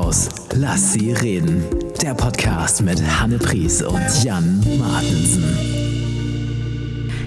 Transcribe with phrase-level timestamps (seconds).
[0.00, 0.30] Haus.
[0.54, 1.62] Lass sie reden.
[2.00, 5.44] Der Podcast mit Hanne Pries und Jan Martensen.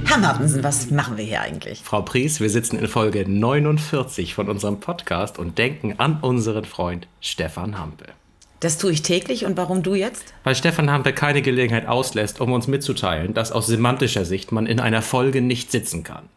[0.06, 1.82] Herr Martensen, was machen wir hier eigentlich?
[1.84, 7.08] Frau Pries, wir sitzen in Folge 49 von unserem Podcast und denken an unseren Freund
[7.22, 8.06] Stefan Hampe.
[8.60, 10.34] Das tue ich täglich und warum du jetzt?
[10.44, 14.80] Weil Stefan Hampe keine Gelegenheit auslässt, um uns mitzuteilen, dass aus semantischer Sicht man in
[14.80, 16.28] einer Folge nicht sitzen kann.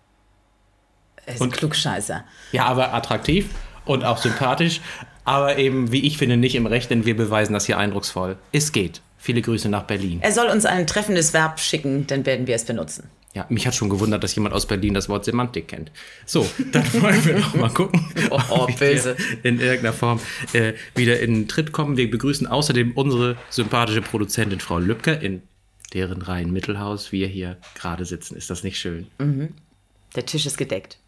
[1.25, 2.25] Er ist ein Klugscheißer.
[2.53, 3.49] Ja, aber attraktiv
[3.87, 4.81] und auch sympathisch,
[5.27, 8.37] aber eben, wie ich finde, nicht im Recht, denn wir beweisen das hier eindrucksvoll.
[8.53, 9.03] Es geht.
[9.19, 10.21] Viele Grüße nach Berlin.
[10.23, 13.11] Er soll uns ein treffendes Verb schicken, dann werden wir es benutzen.
[13.35, 15.93] Ja, mich hat schon gewundert, dass jemand aus Berlin das Wort Semantik kennt.
[16.25, 19.15] So, dann wollen wir noch mal gucken, Oh, oh, böse.
[19.43, 20.21] in irgendeiner Form
[20.55, 21.99] äh, wieder in den Tritt kommen.
[21.99, 25.43] Wir begrüßen außerdem unsere sympathische Produzentin Frau Lübcke, in
[25.93, 28.37] deren Reihen Mittelhaus wir hier gerade sitzen.
[28.37, 29.07] Ist das nicht schön?
[30.15, 30.99] Der Tisch ist gedeckt.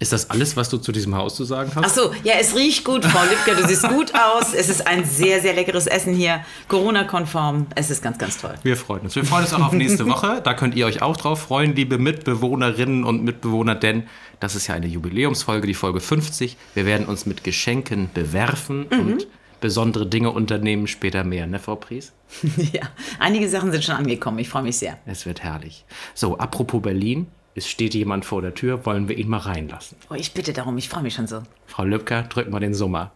[0.00, 1.84] Ist das alles, was du zu diesem Haus zu sagen hast?
[1.84, 4.52] Ach so, ja, es riecht gut, Frau Lübcke, du siehst gut aus.
[4.52, 7.68] Es ist ein sehr, sehr leckeres Essen hier, Corona-konform.
[7.76, 8.54] Es ist ganz, ganz toll.
[8.64, 9.14] Wir freuen uns.
[9.14, 10.40] Wir freuen uns auch auf nächste Woche.
[10.42, 14.08] Da könnt ihr euch auch drauf freuen, liebe Mitbewohnerinnen und Mitbewohner, denn
[14.40, 16.56] das ist ja eine Jubiläumsfolge, die Folge 50.
[16.74, 19.28] Wir werden uns mit Geschenken bewerfen und
[19.60, 20.88] besondere Dinge unternehmen.
[20.88, 22.12] Später mehr, ne, Frau Pries?
[22.72, 22.82] Ja,
[23.20, 24.40] einige Sachen sind schon angekommen.
[24.40, 24.98] Ich freue mich sehr.
[25.06, 25.84] Es wird herrlich.
[26.14, 27.28] So, apropos Berlin.
[27.56, 28.84] Es steht jemand vor der Tür.
[28.84, 29.96] Wollen wir ihn mal reinlassen?
[30.10, 31.42] Oh, ich bitte darum, ich freue mich schon so.
[31.66, 33.12] Frau Lübcker, drück mal den Summer.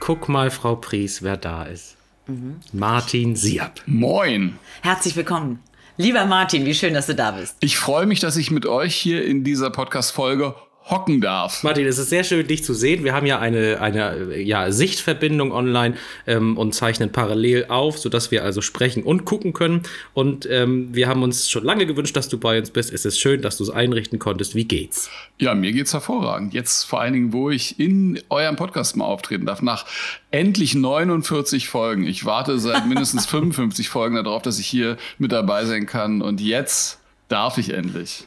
[0.00, 1.96] Guck mal, Frau Pries, wer da ist.
[2.72, 3.80] Martin Siab.
[3.86, 4.58] Moin.
[4.82, 5.60] Herzlich willkommen.
[5.96, 7.56] Lieber Martin, wie schön, dass du da bist.
[7.60, 10.56] Ich freue mich, dass ich mit euch hier in dieser Podcast-Folge
[10.90, 11.62] hocken darf.
[11.62, 13.04] Martin, es ist sehr schön, dich zu sehen.
[13.04, 18.44] Wir haben ja eine, eine ja, Sichtverbindung online ähm, und zeichnen parallel auf, sodass wir
[18.44, 19.82] also sprechen und gucken können.
[20.12, 22.92] Und ähm, wir haben uns schon lange gewünscht, dass du bei uns bist.
[22.92, 24.54] Es ist schön, dass du es einrichten konntest.
[24.54, 25.08] Wie geht's?
[25.38, 26.52] Ja, mir geht's hervorragend.
[26.52, 29.86] Jetzt vor allen Dingen, wo ich in eurem Podcast mal auftreten darf, nach
[30.30, 32.06] endlich 49 Folgen.
[32.06, 36.20] Ich warte seit mindestens 55 Folgen darauf, dass ich hier mit dabei sein kann.
[36.20, 38.26] Und jetzt darf ich endlich.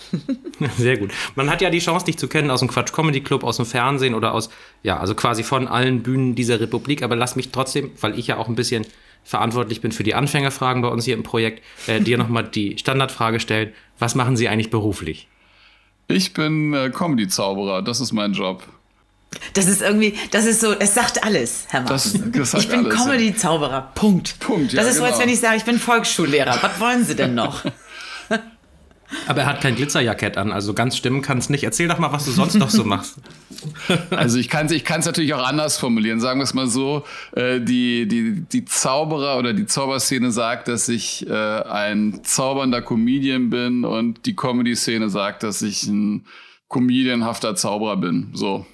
[0.78, 1.10] Sehr gut.
[1.34, 3.66] Man hat ja die Chance, dich zu kennen aus dem Quatsch Comedy Club, aus dem
[3.66, 4.50] Fernsehen oder aus,
[4.82, 7.02] ja, also quasi von allen Bühnen dieser Republik.
[7.02, 8.86] Aber lass mich trotzdem, weil ich ja auch ein bisschen
[9.24, 13.38] verantwortlich bin für die Anfängerfragen bei uns hier im Projekt, äh, dir nochmal die Standardfrage
[13.40, 13.72] stellen.
[13.98, 15.28] Was machen Sie eigentlich beruflich?
[16.08, 17.82] Ich bin äh, Comedy-Zauberer.
[17.82, 18.64] Das ist mein Job.
[19.54, 22.32] Das ist irgendwie, das ist so, es sagt alles, Herr Das- Martin.
[22.32, 22.88] das sagt ich bin.
[22.88, 23.92] Comedy-Zauberer.
[23.94, 24.38] Punkt.
[24.40, 25.26] Punkt, ja, Das ist so, als genau.
[25.26, 26.58] wenn ich sage, ich bin Volksschullehrer.
[26.60, 27.64] Was wollen Sie denn noch?
[29.26, 31.64] Aber er hat kein Glitzerjackett an, also ganz stimmen kann es nicht.
[31.64, 33.16] Erzähl doch mal, was du sonst noch so machst.
[34.10, 36.18] Also ich kann es ich kann's natürlich auch anders formulieren.
[36.20, 37.04] Sagen wir es mal so,
[37.36, 43.50] äh, die, die, die Zauberer oder die Zauberszene sagt, dass ich äh, ein zaubernder Comedian
[43.50, 46.26] bin und die Comedy-Szene sagt, dass ich ein
[46.68, 48.30] comedianhafter Zauberer bin.
[48.32, 48.66] So.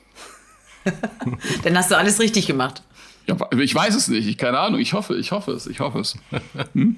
[1.65, 2.83] Dann hast du alles richtig gemacht.
[3.29, 4.81] Ja, ich weiß es nicht, ich keine Ahnung.
[4.81, 6.17] Ich hoffe, ich hoffe es, ich hoffe es.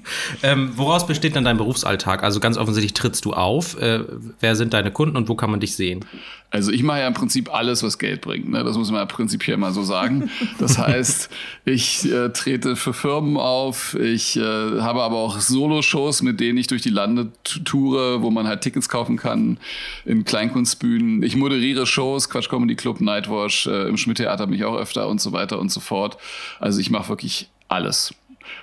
[0.42, 2.22] Ähm, woraus besteht dann dein Berufsalltag?
[2.22, 3.78] Also ganz offensichtlich trittst du auf.
[3.80, 4.04] Äh,
[4.41, 6.04] wer sind deine Kunden und wo kann man dich sehen?
[6.52, 8.50] Also ich mache ja im Prinzip alles, was Geld bringt.
[8.50, 8.64] Ne?
[8.64, 10.30] Das muss man ja prinzipiell mal so sagen.
[10.58, 11.30] Das heißt,
[11.64, 13.94] ich äh, trete für Firmen auf.
[13.94, 17.30] Ich äh, habe aber auch Solo-Shows, mit denen ich durch die Lande
[17.64, 19.58] toure, wo man halt Tickets kaufen kann
[20.04, 21.22] in Kleinkunstbühnen.
[21.22, 25.20] Ich moderiere Shows, Quatsch Comedy Club, Nightwash, äh, im Schmidt-Theater bin ich auch öfter und
[25.20, 26.16] so weiter und so fort.
[26.58, 28.14] Also ich mache wirklich alles.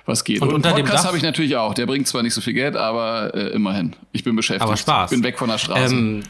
[0.04, 0.42] Was geht.
[0.42, 1.72] Und Und, unter Podcast habe ich natürlich auch.
[1.72, 3.94] Der bringt zwar nicht so viel Geld, aber äh, immerhin.
[4.12, 4.62] Ich bin beschäftigt.
[4.62, 5.10] Aber Spaß.
[5.10, 5.94] Bin weg von der Straße.
[5.94, 6.24] Ähm,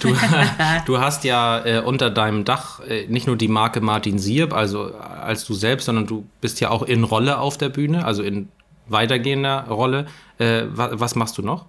[0.00, 0.16] du,
[0.86, 4.94] du hast ja äh, unter deinem Dach äh, nicht nur die Marke Martin Sierp, also
[4.94, 8.48] als du selbst, sondern du bist ja auch in Rolle auf der Bühne, also in
[8.86, 10.06] weitergehender Rolle.
[10.38, 11.66] Äh, wa was machst du noch?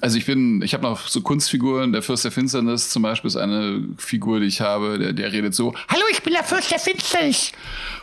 [0.00, 1.92] Also ich bin, ich habe noch so Kunstfiguren.
[1.92, 4.98] Der Fürst der Finsternis zum Beispiel ist eine Figur, die ich habe.
[4.98, 7.52] Der, der redet so: Hallo, ich bin der Fürst der Finsternis.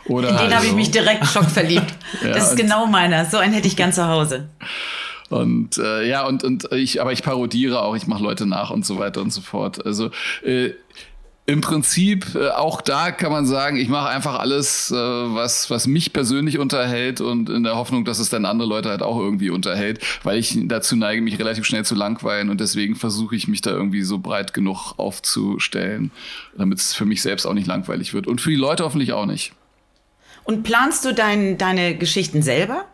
[0.06, 1.92] Oder In den halt habe ich mich direkt schockverliebt.
[2.22, 3.26] Ja, das ist genau meiner.
[3.26, 4.48] So einen hätte ich gern zu Hause.
[5.28, 8.86] Und äh, ja, und, und ich, aber ich parodiere auch, ich mache Leute nach und
[8.86, 9.84] so weiter und so fort.
[9.84, 10.10] Also
[10.44, 10.70] äh,
[11.46, 15.86] im Prinzip, äh, auch da kann man sagen, ich mache einfach alles, äh, was, was
[15.86, 19.50] mich persönlich unterhält und in der Hoffnung, dass es dann andere Leute halt auch irgendwie
[19.50, 23.60] unterhält, weil ich dazu neige, mich relativ schnell zu langweilen und deswegen versuche ich mich
[23.60, 26.10] da irgendwie so breit genug aufzustellen,
[26.58, 29.26] damit es für mich selbst auch nicht langweilig wird und für die Leute hoffentlich auch
[29.26, 29.52] nicht.
[30.42, 32.86] Und planst du dein, deine Geschichten selber?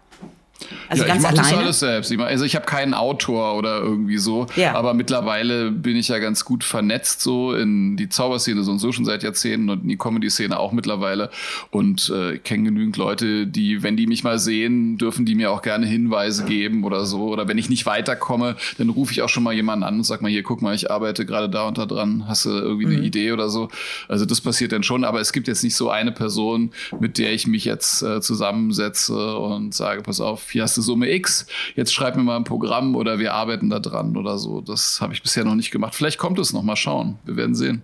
[0.92, 2.10] Also ja, ganz ich mache das alles selbst.
[2.10, 4.74] Ich mach, also ich habe keinen Autor oder irgendwie so, Ja.
[4.74, 8.92] aber mittlerweile bin ich ja ganz gut vernetzt so in die Zauberszene so und so
[8.92, 11.30] schon seit Jahrzehnten und in die Comedy-Szene auch mittlerweile
[11.70, 15.50] und äh, ich kenne genügend Leute, die, wenn die mich mal sehen, dürfen die mir
[15.50, 17.28] auch gerne Hinweise geben oder so.
[17.28, 20.20] Oder wenn ich nicht weiterkomme, dann rufe ich auch schon mal jemanden an und sag
[20.22, 22.24] mal, hier, guck mal, ich arbeite gerade da und da dran.
[22.28, 22.96] Hast du irgendwie Mhm.
[22.96, 23.68] eine Idee oder so?
[24.08, 27.32] Also das passiert dann schon, aber es gibt jetzt nicht so eine Person, mit der
[27.32, 31.94] ich mich jetzt äh, zusammensetze und sage, pass auf, hier hast du Summe X, jetzt
[31.94, 34.60] schreib mir mal ein Programm oder wir arbeiten da dran oder so.
[34.60, 35.94] Das habe ich bisher noch nicht gemacht.
[35.94, 37.18] Vielleicht kommt es noch, mal schauen.
[37.24, 37.82] Wir werden sehen.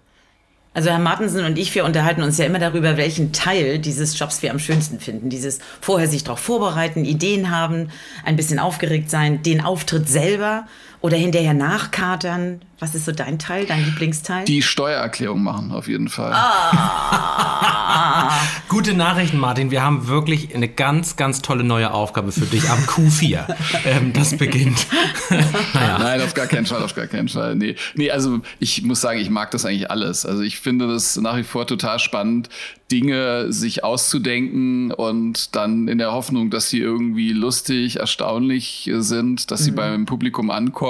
[0.75, 4.43] Also Herr Martensen und ich, wir unterhalten uns ja immer darüber, welchen Teil dieses Jobs
[4.43, 5.29] wir am schönsten finden.
[5.29, 7.91] Dieses vorher sich darauf vorbereiten, Ideen haben,
[8.25, 10.67] ein bisschen aufgeregt sein, den Auftritt selber
[11.01, 12.61] oder hinterher nachkatern.
[12.81, 14.45] Was ist so dein Teil, dein Lieblingsteil?
[14.45, 16.35] Die Steuererklärung machen, auf jeden Fall.
[18.69, 19.71] Gute Nachrichten, Martin.
[19.71, 23.45] Wir haben wirklich eine ganz, ganz tolle neue Aufgabe für dich am Q4.
[23.85, 24.87] ähm, das beginnt.
[25.75, 25.99] naja.
[25.99, 27.55] Nein, auf gar keinen Fall, auf gar keinen Fall.
[27.57, 27.77] Nee.
[27.95, 30.27] nee, also ich muss sagen, ich mag das eigentlich alles.
[30.27, 32.49] Also ich finde das nach wie vor total spannend,
[32.91, 39.65] Dinge sich auszudenken und dann in der Hoffnung, dass sie irgendwie lustig, erstaunlich sind, dass
[39.65, 40.88] sie beim Publikum ankommen.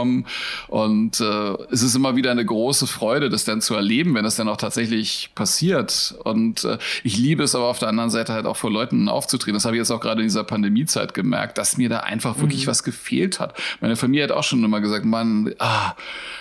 [0.68, 4.36] Und äh, es ist immer wieder eine große Freude, das dann zu erleben, wenn das
[4.36, 6.14] dann auch tatsächlich passiert.
[6.24, 9.54] Und äh, ich liebe es aber auf der anderen Seite halt auch vor Leuten aufzutreten.
[9.54, 12.66] Das habe ich jetzt auch gerade in dieser Pandemiezeit gemerkt, dass mir da einfach wirklich
[12.66, 13.54] was gefehlt hat.
[13.80, 15.94] Meine Familie hat auch schon immer gesagt, Mann, ah,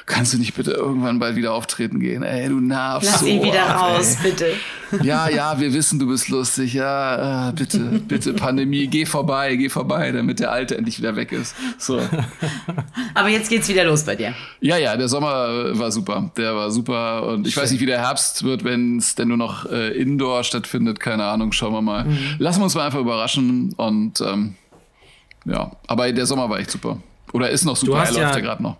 [0.06, 2.24] kannst du nicht bitte irgendwann bald wieder auftreten gehen?
[2.24, 3.26] Ey, du nervst Lass so.
[3.26, 4.32] ihn wieder ab, raus, ey.
[4.32, 4.54] bitte.
[5.04, 6.74] Ja, ja, wir wissen, du bist lustig.
[6.74, 11.32] Ja, äh, bitte, bitte, Pandemie, geh vorbei, geh vorbei, damit der Alte endlich wieder weg
[11.32, 11.56] ist.
[11.78, 12.02] So.
[13.14, 14.34] Aber jetzt geht's wieder los bei dir.
[14.62, 16.32] Ja, ja, der Sommer war super.
[16.38, 17.28] Der war super.
[17.28, 20.44] Und ich weiß nicht, wie der Herbst wird, wenn es denn nur noch äh, Indoor
[20.44, 21.00] stattfindet.
[21.00, 22.06] Keine Ahnung, schauen wir mal.
[22.06, 22.18] Mhm.
[22.40, 23.74] Lassen wir uns mal einfach überraschen.
[23.78, 24.56] Und ähm,
[25.46, 26.98] ja, aber der Sommer war echt super.
[27.34, 28.78] Oder ist noch super, hast er läuft ja- ja gerade noch.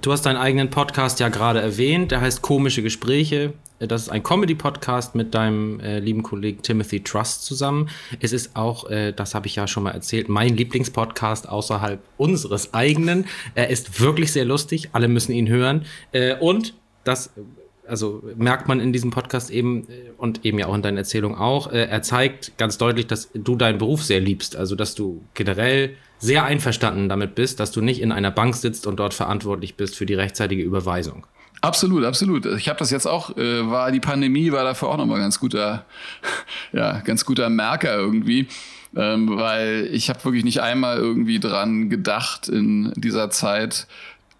[0.00, 2.10] Du hast deinen eigenen Podcast ja gerade erwähnt.
[2.10, 3.52] Der heißt Komische Gespräche.
[3.86, 7.88] Das ist ein Comedy-Podcast mit deinem äh, lieben Kollegen Timothy Trust zusammen.
[8.20, 12.74] Es ist auch, äh, das habe ich ja schon mal erzählt, mein Lieblingspodcast außerhalb unseres
[12.74, 13.26] eigenen.
[13.54, 14.90] Er ist wirklich sehr lustig.
[14.92, 15.84] Alle müssen ihn hören.
[16.12, 17.30] Äh, und das
[17.86, 21.36] also merkt man in diesem Podcast eben äh, und eben ja auch in deinen Erzählungen
[21.36, 25.22] auch, äh, er zeigt ganz deutlich, dass du deinen Beruf sehr liebst, also dass du
[25.34, 29.76] generell sehr einverstanden damit bist, dass du nicht in einer Bank sitzt und dort verantwortlich
[29.76, 31.26] bist für die rechtzeitige Überweisung.
[31.64, 32.44] Absolut, absolut.
[32.44, 35.86] Ich habe das jetzt auch, äh, war die Pandemie, war dafür auch nochmal ganz guter,
[36.72, 38.48] ja, ganz guter Merker irgendwie.
[38.94, 43.86] Ähm, weil ich habe wirklich nicht einmal irgendwie dran gedacht in dieser Zeit,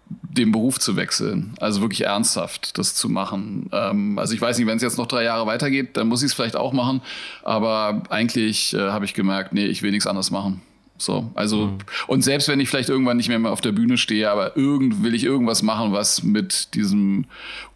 [0.07, 1.55] den Beruf zu wechseln.
[1.59, 3.71] Also wirklich ernsthaft das zu machen.
[3.73, 6.27] Ähm, also ich weiß nicht, wenn es jetzt noch drei Jahre weitergeht, dann muss ich
[6.27, 7.01] es vielleicht auch machen.
[7.43, 10.61] Aber eigentlich äh, habe ich gemerkt, nee, ich will nichts anderes machen.
[10.97, 11.73] So, also,
[12.07, 15.03] und selbst wenn ich vielleicht irgendwann nicht mehr, mehr auf der Bühne stehe, aber irgend
[15.03, 17.25] will ich irgendwas machen, was mit diesem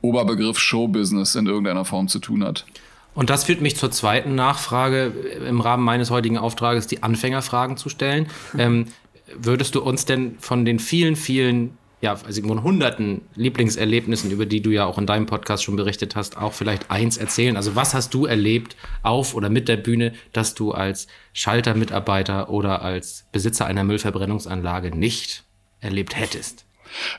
[0.01, 2.66] Oberbegriff Showbusiness in irgendeiner Form zu tun hat.
[3.16, 5.12] Und das führt mich zur zweiten Nachfrage
[5.45, 8.27] im Rahmen meines heutigen Auftrages, die Anfängerfragen zu stellen.
[8.57, 8.86] Ähm,
[9.38, 14.61] würdest du uns denn von den vielen, vielen, ja, also von hunderten Lieblingserlebnissen, über die
[14.61, 17.57] du ja auch in deinem Podcast schon berichtet hast, auch vielleicht eins erzählen?
[17.57, 22.81] Also was hast du erlebt auf oder mit der Bühne, dass du als Schaltermitarbeiter oder
[22.81, 25.43] als Besitzer einer Müllverbrennungsanlage nicht
[25.81, 26.65] erlebt hättest?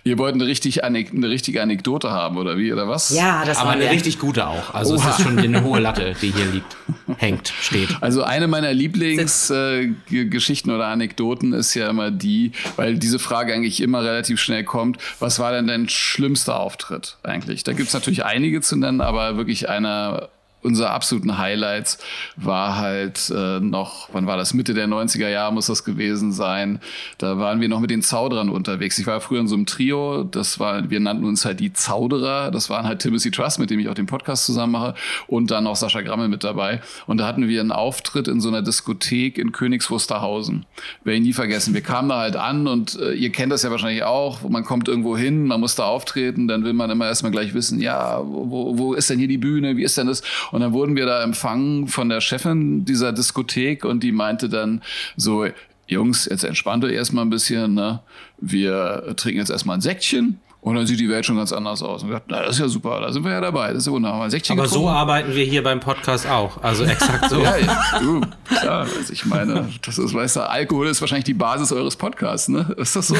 [0.05, 3.11] Ihr wollt eine, richtig Anek eine richtige Anekdote haben, oder wie, oder was?
[3.11, 3.93] Ja, das Aber war eine der.
[3.93, 4.75] richtig gute auch.
[4.75, 5.11] Also Oha.
[5.11, 6.77] es ist schon eine hohe Latte, die hier liegt,
[7.19, 7.97] hängt, steht.
[8.01, 13.81] Also eine meiner Lieblingsgeschichten äh, oder Anekdoten ist ja immer die, weil diese Frage eigentlich
[13.81, 17.65] immer relativ schnell kommt, was war denn dein schlimmster Auftritt eigentlich?
[17.65, 20.29] Da gibt's natürlich einige zu nennen, aber wirklich einer
[20.63, 21.99] unserer absoluten Highlights
[22.37, 24.55] war halt äh, noch, wann war das?
[24.55, 26.81] Mitte der 90er Jahre muss das gewesen sein.
[27.19, 28.99] Da waren wir noch mit den Zauderern unterwegs.
[28.99, 32.51] Ich war früher in so einem Trio, das war, wir nannten uns halt die Zauderer.
[32.51, 34.95] Das waren halt Timothy Trust, mit dem ich auch den Podcast zusammen mache,
[35.27, 36.81] und dann noch Sascha Grammel mit dabei.
[37.07, 40.67] Und da hatten wir einen Auftritt in so einer Diskothek in Königs Wusterhausen.
[41.05, 41.75] Werde ich nie vergessen.
[41.75, 44.49] Wir kamen da halt an und äh, ihr kennt das ja wahrscheinlich auch.
[44.49, 47.81] Man kommt irgendwo hin, man muss da auftreten, dann will man immer erstmal gleich wissen,
[47.81, 50.23] ja, wo, wo ist denn hier die Bühne, wie ist denn das?
[50.51, 54.83] Und dann wurden wir da empfangen von der Chefin dieser Diskothek und die meinte dann
[55.17, 55.47] so,
[55.87, 58.01] Jungs, jetzt entspannt euch erstmal ein bisschen, ne?
[58.39, 60.39] Wir trinken jetzt erstmal ein Säckchen.
[60.63, 62.03] Und dann sieht die Welt schon ganz anders aus.
[62.03, 63.87] Und wir dachten, na, das ist ja super, da sind wir ja dabei, das ist
[63.87, 64.21] ja wunderbar.
[64.21, 64.89] Aber so getrunken.
[64.89, 66.63] arbeiten wir hier beim Podcast auch.
[66.63, 67.41] Also exakt so.
[67.51, 71.35] Ja, ja, du, klar, also ich meine, das ist, weißt du, Alkohol ist wahrscheinlich die
[71.35, 72.75] Basis eures Podcasts, ne?
[72.77, 73.17] Ist das so?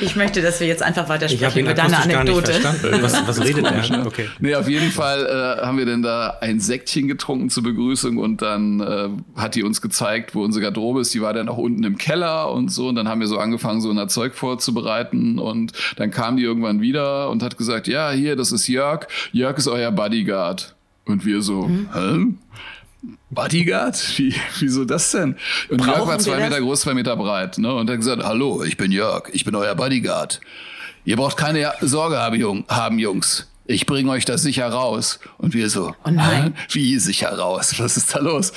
[0.00, 2.60] Ich möchte, dass wir jetzt einfach Ich weitersprechen über deine akustisch gar nicht Anekdote.
[2.60, 3.02] verstanden.
[3.02, 4.06] Was, was redet er?
[4.06, 4.28] Okay.
[4.40, 5.26] Nee, auf jeden Fall
[5.60, 9.62] äh, haben wir dann da ein Säckchen getrunken zur Begrüßung und dann äh, hat die
[9.62, 11.14] uns gezeigt, wo unsere Garderobe ist.
[11.14, 12.88] Die war dann auch unten im Keller und so.
[12.88, 15.38] Und dann haben wir so angefangen, so ein Zeug vorzubereiten.
[15.44, 19.06] Und dann kam die irgendwann wieder und hat gesagt, ja, hier, das ist Jörg.
[19.32, 20.74] Jörg ist euer Bodyguard.
[21.04, 22.26] Und wir so, hä?
[23.30, 24.18] Bodyguard?
[24.18, 25.36] Wie, wieso das denn?
[25.68, 26.40] Und Jörg Brauchen war zwei?
[26.40, 27.58] Meter groß, zwei Meter breit.
[27.58, 27.72] Ne?
[27.74, 30.40] Und hat gesagt, hallo, ich bin Jörg, ich bin euer Bodyguard.
[31.04, 33.46] Ihr braucht keine Sorge haben, Jung, haben Jungs.
[33.66, 35.20] Ich bringe euch das sicher raus.
[35.38, 36.54] Und wir so, Oh nein.
[36.70, 37.74] Wie sicher raus?
[37.78, 38.52] Was ist da los?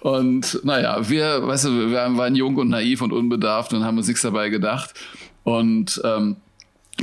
[0.00, 4.08] Und naja, wir, weißt du, wir waren jung und naiv und unbedarft und haben uns
[4.08, 4.94] nichts dabei gedacht.
[5.48, 6.36] Und ähm,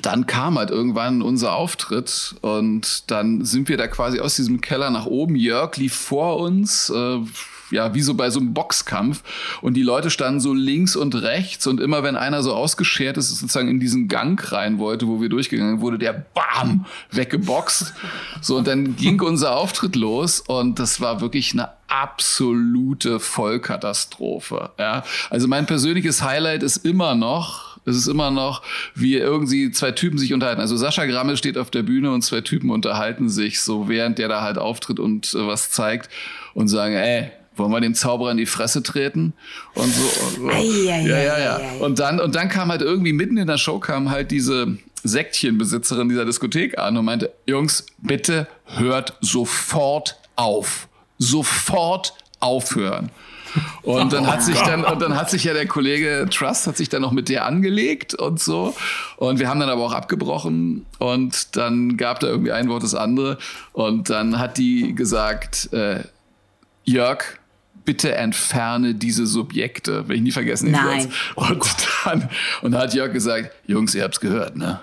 [0.01, 4.91] dann kam halt irgendwann unser Auftritt und dann sind wir da quasi aus diesem Keller
[4.91, 5.35] nach oben.
[5.35, 7.19] Jörg lief vor uns, äh,
[7.71, 9.23] ja, wie so bei so einem Boxkampf.
[9.61, 13.29] Und die Leute standen so links und rechts und immer wenn einer so ausgeschert ist,
[13.29, 17.95] sozusagen in diesen Gang rein wollte, wo wir durchgegangen wurde, der BAM weggeboxt.
[18.41, 24.69] So, und dann ging unser Auftritt los und das war wirklich eine absolute Vollkatastrophe.
[24.77, 28.63] Ja, also mein persönliches Highlight ist immer noch, es ist immer noch,
[28.95, 30.61] wie irgendwie zwei Typen sich unterhalten.
[30.61, 34.27] Also Sascha Grammel steht auf der Bühne und zwei Typen unterhalten sich so, während der
[34.27, 36.09] da halt auftritt und äh, was zeigt
[36.53, 39.33] und sagen, ey, wollen wir dem Zauberer in die Fresse treten?
[39.75, 40.41] Und so.
[40.41, 41.59] Und ja, ja, ja.
[41.79, 46.09] Und dann, und dann kam halt irgendwie mitten in der Show kam halt diese Säckchenbesitzerin
[46.09, 50.87] dieser Diskothek an und meinte, Jungs, bitte hört sofort auf.
[51.17, 53.09] Sofort aufhören.
[53.83, 56.89] Und dann hat sich dann, und dann hat sich ja der Kollege Trust hat sich
[56.89, 58.75] dann noch mit der angelegt und so.
[59.17, 62.95] Und wir haben dann aber auch abgebrochen und dann gab da irgendwie ein Wort das
[62.95, 63.37] andere.
[63.73, 66.03] Und dann hat die gesagt, äh,
[66.83, 67.23] Jörg,
[67.85, 70.07] bitte entferne diese Subjekte.
[70.07, 70.71] Will ich nie vergessen.
[70.71, 71.11] Nein.
[71.35, 71.65] Und
[72.03, 72.29] dann,
[72.61, 74.79] und dann hat Jörg gesagt, Jungs, ihr habt's gehört, ne?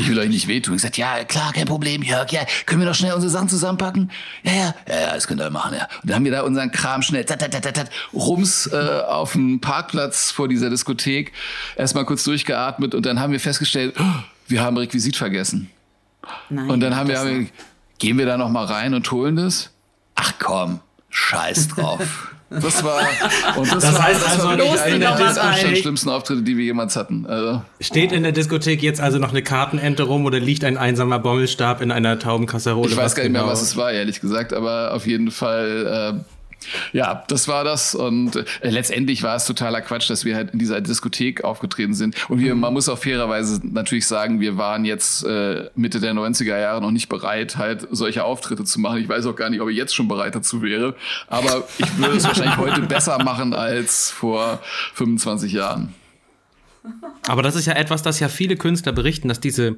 [0.00, 0.74] Ich will euch nicht wehtun.
[0.74, 2.32] Ich gesagt, ja, klar, kein Problem, Jörg.
[2.32, 4.10] Ja, können wir doch schnell unsere Sachen zusammenpacken?
[4.42, 5.84] Ja, ja, ja, ja, das könnt ihr machen, ja.
[6.02, 8.76] Und dann haben wir da unseren Kram schnell, tat, tat, tat, tat, rums äh,
[9.06, 11.32] auf dem Parkplatz vor dieser Diskothek
[11.76, 15.70] erstmal kurz durchgeatmet und dann haben wir festgestellt, oh, wir haben Requisit vergessen.
[16.48, 17.46] Nein, Und dann haben wir, haben wir
[17.98, 19.70] gehen wir da noch mal rein und holen das?
[20.14, 20.80] Ach komm,
[21.10, 22.32] scheiß drauf.
[22.50, 22.98] Das war,
[23.56, 25.74] und das, Das war, heißt das also, war los, einer der drei.
[25.76, 27.24] schlimmsten Auftritte, die wir jemals hatten.
[27.26, 31.20] Also, Steht in der Diskothek jetzt also noch eine Kartenente rum oder liegt ein einsamer
[31.20, 32.90] Bommelstab in einer Taubenkasserole?
[32.90, 33.52] ich weiß gar nicht mehr, genau?
[33.52, 36.24] was es war, ehrlich gesagt, aber auf jeden Fall, äh,
[36.92, 37.94] ja, das war das.
[37.94, 42.16] Und äh, letztendlich war es totaler Quatsch, dass wir halt in dieser Diskothek aufgetreten sind.
[42.28, 46.58] Und wir, man muss auch fairerweise natürlich sagen, wir waren jetzt äh, Mitte der 90er
[46.58, 48.98] Jahre noch nicht bereit, halt solche Auftritte zu machen.
[48.98, 50.94] Ich weiß auch gar nicht, ob ich jetzt schon bereit dazu wäre.
[51.28, 54.60] Aber ich würde es wahrscheinlich heute besser machen als vor
[54.94, 55.94] 25 Jahren.
[57.28, 59.76] Aber das ist ja etwas, das ja viele Künstler berichten, dass diese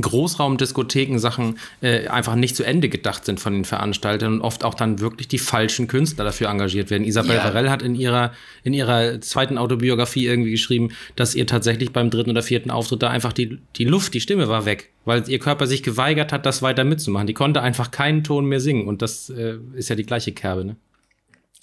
[0.00, 5.00] Großraumdiskotheken-Sachen äh, einfach nicht zu Ende gedacht sind von den Veranstaltern und oft auch dann
[5.00, 7.04] wirklich die falschen Künstler dafür engagiert werden.
[7.04, 7.44] Isabel Ja.
[7.44, 8.32] Varell hat in ihrer,
[8.64, 13.10] in ihrer zweiten Autobiografie irgendwie geschrieben, dass ihr tatsächlich beim dritten oder vierten Auftritt da
[13.10, 16.62] einfach die, die Luft, die Stimme war weg, weil ihr Körper sich geweigert hat, das
[16.62, 17.26] weiter mitzumachen.
[17.26, 20.64] Die konnte einfach keinen Ton mehr singen und das äh, ist ja die gleiche Kerbe,
[20.64, 20.76] ne?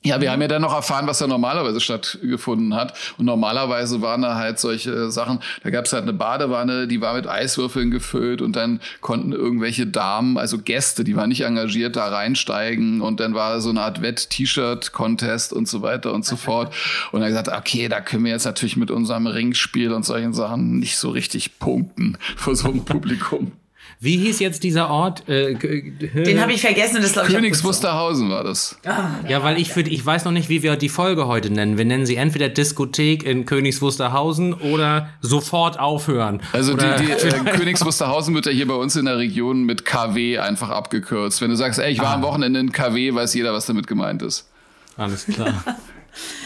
[0.04, 2.98] Ja, wir haben ja dann noch erfahren, was da normalerweise stattgefunden hat.
[3.20, 7.14] Und normalerweise waren da halt solche Sachen, da gab es halt eine Badewanne, die war
[7.14, 12.08] mit Eiswürfeln gefüllt und dann konnten irgendwelche Damen, also Gäste, die waren nicht engagiert, da
[12.08, 16.74] reinsteigen und dann war so eine Art Wett-T-Shirt-Contest und so weiter und so fort.
[17.12, 20.80] Und er gesagt, okay, da können wir jetzt natürlich mit unserem Ringspiel und solchen Sachen
[20.80, 23.52] nicht so richtig punkten vor so einem Publikum.
[24.04, 25.30] Wie hieß jetzt dieser Ort?
[25.30, 27.64] Äh, Den habe ich vergessen das ich Königs.
[27.64, 28.76] Wusterhausen war das.
[29.30, 31.78] Ja, weil ich für ich weiß noch nicht, wie wir die Folge heute nennen.
[31.78, 36.42] Wir nennen sie entweder Diskothek in Königs Wusterhausen oder sofort aufhören.
[36.52, 39.66] Also oder die, die äh, Königs Wusterhausen wird ja hier bei uns in der Region
[39.66, 41.40] mit KW einfach abgekürzt.
[41.40, 44.24] Wenn du sagst, ey, ich war am Wochenende in KW, weiß jeder, was damit gemeint
[44.24, 44.50] ist.
[44.98, 45.64] alles klar.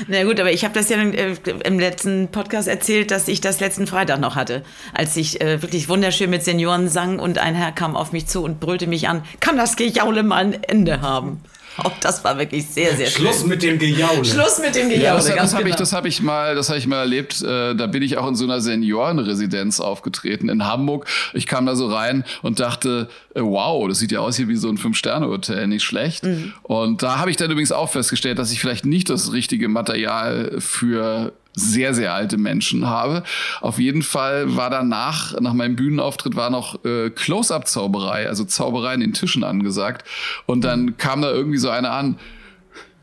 [0.08, 3.60] Na gut, aber ich habe das ja äh, im letzten Podcast erzählt, dass ich das
[3.60, 7.72] letzten Freitag noch hatte, als ich äh, wirklich wunderschön mit Senioren sang und ein Herr
[7.72, 11.42] kam auf mich zu und brüllte mich an, kann das Gejaule mal ein Ende haben?
[11.84, 13.48] Auch das war wirklich sehr, sehr schlimm.
[13.48, 14.24] mit dem Gejaule.
[14.24, 15.80] Schluss mit dem Gejaule, Ja, das, ganz das habe ich, genau.
[15.80, 17.42] das hab ich mal, das habe ich mal erlebt.
[17.42, 21.06] Äh, da bin ich auch in so einer Seniorenresidenz aufgetreten in Hamburg.
[21.34, 24.56] Ich kam da so rein und dachte, äh, wow, das sieht ja aus hier wie
[24.56, 26.24] so ein Fünf-Sterne-Hotel, nicht schlecht.
[26.24, 26.54] Mhm.
[26.64, 30.56] Und da habe ich dann übrigens auch festgestellt, dass ich vielleicht nicht das richtige Material
[30.60, 33.24] für sehr, sehr alte Menschen habe.
[33.62, 39.00] Auf jeden Fall war danach, nach meinem Bühnenauftritt, war noch äh, Close-Up-Zauberei, also Zauberei in
[39.00, 40.08] den Tischen angesagt.
[40.46, 42.20] Und dann kam da irgendwie so einer an,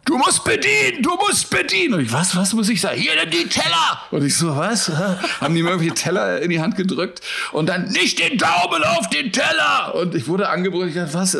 [0.05, 1.95] du musst bedienen, du musst bedienen.
[1.95, 3.01] Und ich, was, was muss ich sagen?
[3.01, 4.01] Hier, nimm die Teller.
[4.11, 4.89] Und ich so, was?
[5.41, 7.21] Haben die mir irgendwelche Teller in die Hand gedrückt
[7.53, 9.95] und dann nicht den Daumen auf den Teller.
[9.95, 11.33] Und ich wurde angebrüllt, ich dachte, was?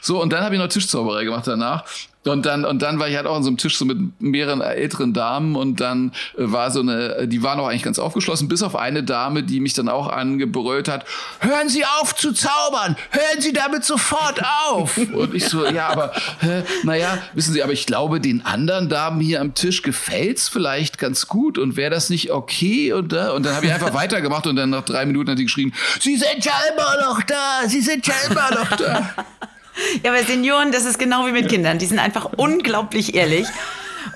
[0.00, 1.84] So, und dann habe ich noch Tischzauberei gemacht danach.
[2.24, 4.60] Und dann, und dann war ich halt auch an so einem Tisch so mit mehreren
[4.60, 8.62] älteren Damen und dann äh, war so eine, die waren auch eigentlich ganz aufgeschlossen, bis
[8.62, 11.06] auf eine Dame, die mich dann auch angebrüllt hat,
[11.40, 14.96] hören Sie auf zu zaubern, hören Sie damit sofort auf.
[15.14, 19.20] Und ich so, ja, aber, äh, naja, wissen Sie, aber ich glaube, den anderen Damen
[19.20, 22.92] hier am Tisch gefällt's vielleicht ganz gut und wäre das nicht okay?
[22.92, 25.44] Und, äh, und dann habe ich einfach weitergemacht und dann nach drei Minuten hat sie
[25.44, 29.14] geschrien, Sie sind ja immer noch da, Sie sind ja immer noch da.
[30.04, 31.78] Ja, bei Senioren, das ist genau wie mit Kindern.
[31.78, 33.46] Die sind einfach unglaublich ehrlich.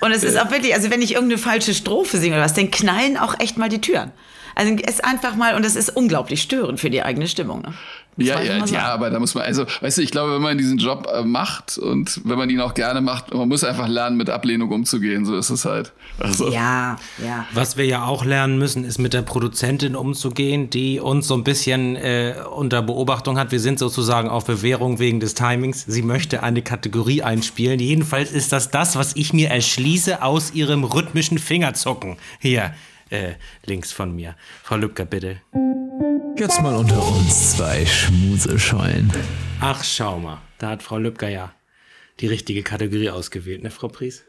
[0.01, 2.71] Und es ist auch wirklich, also wenn ich irgendeine falsche Strophe singe oder was, dann
[2.71, 4.13] knallen auch echt mal die Türen.
[4.55, 7.63] Also es ist einfach mal, und das ist unglaublich störend für die eigene Stimmung.
[7.63, 7.75] Ne?
[8.19, 10.77] Ja, ja, ja, aber da muss man, also, weißt du, ich glaube, wenn man diesen
[10.77, 14.29] Job äh, macht und wenn man ihn auch gerne macht, man muss einfach lernen, mit
[14.29, 15.93] Ablehnung umzugehen, so ist es halt.
[16.19, 16.51] Also.
[16.51, 17.47] Ja, ja.
[17.55, 21.43] Was wir ja auch lernen müssen, ist mit der Produzentin umzugehen, die uns so ein
[21.43, 23.51] bisschen äh, unter Beobachtung hat.
[23.51, 25.85] Wir sind sozusagen auf Bewährung wegen des Timings.
[25.87, 27.81] Sie möchte eine Kategorie einspielen.
[27.81, 32.19] Jedenfalls ist das das, was ich mir erschließe aus ihrem rhythmischen Fingerzucken.
[32.41, 32.75] Hier,
[33.09, 33.33] äh,
[33.65, 34.35] links von mir.
[34.63, 35.39] Frau Lübcker, bitte.
[36.37, 39.13] Jetzt mal unter uns zwei Schmuseschollen.
[39.61, 40.41] Ach, schau mal.
[40.59, 41.55] Da hat Frau Lübcker ja
[42.21, 44.25] die richtige Kategorie ausgewählt, ne, Frau Pries?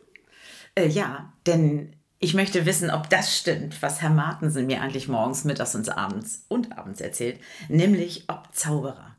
[0.75, 5.43] Äh, ja, denn ich möchte wissen, ob das stimmt, was Herr Martensen mir eigentlich morgens,
[5.45, 9.15] mittags und abends und abends erzählt, nämlich ob Zauberer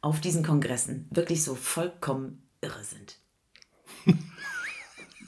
[0.00, 3.18] auf diesen Kongressen wirklich so vollkommen irre sind.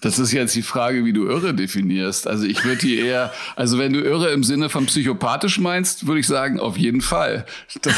[0.00, 2.26] Das ist jetzt die Frage, wie du irre definierst.
[2.26, 6.20] Also ich würde die eher, also wenn du irre im Sinne von psychopathisch meinst, würde
[6.20, 7.46] ich sagen, auf jeden Fall.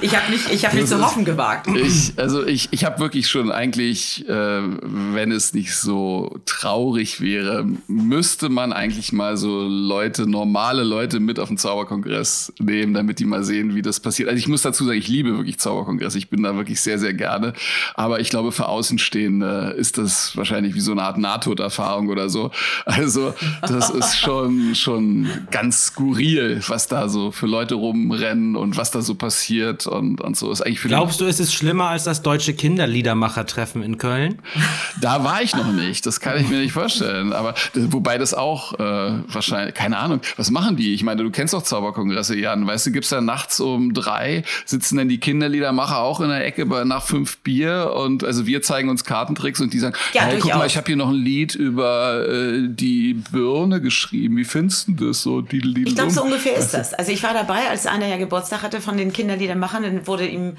[0.00, 1.66] Ich habe mich, ich habe mich zu hoffen gewagt.
[1.68, 7.66] Ich, also ich, ich habe wirklich schon eigentlich, äh, wenn es nicht so traurig wäre,
[7.86, 13.24] müsste man eigentlich mal so Leute, normale Leute mit auf den Zauberkongress nehmen, damit die
[13.24, 14.28] mal sehen, wie das passiert.
[14.28, 16.14] Also ich muss dazu sagen, ich liebe wirklich Zauberkongress.
[16.14, 17.52] Ich bin da wirklich sehr, sehr gerne.
[17.94, 22.28] Aber ich glaube, für Außenstehende ist das wahrscheinlich wahrscheinlich wie so eine Art Nahtoderfahrung oder
[22.28, 22.50] so.
[22.84, 28.90] Also das ist schon, schon ganz skurril, was da so für Leute rumrennen und was
[28.90, 30.50] da so passiert und, und so.
[30.50, 34.40] Ist eigentlich für Glaubst du, es ist schlimmer als das deutsche Kinderliedermacher-Treffen in Köln?
[35.00, 37.32] Da war ich noch nicht, das kann ich mir nicht vorstellen.
[37.32, 40.92] Aber wobei das auch äh, wahrscheinlich, keine Ahnung, was machen die?
[40.94, 42.66] Ich meine, du kennst doch Zauberkongresse, Jan.
[42.66, 46.66] Weißt du, gibt's da nachts um drei, sitzen dann die Kinderliedermacher auch in der Ecke
[46.66, 50.40] bei, nach fünf Bier und also wir zeigen uns Kartentricks und die sagen, ja, hey,
[50.50, 54.36] guck mal, ich habe hier noch ein Lied über äh, die Birne geschrieben.
[54.36, 55.40] Wie findest du das so?
[55.40, 56.94] Didel, didel, ich glaube, so ungefähr ist das.
[56.94, 60.56] Also ich war dabei, als einer ja Geburtstag hatte von den Kinderliedermachern, dann wurde ihm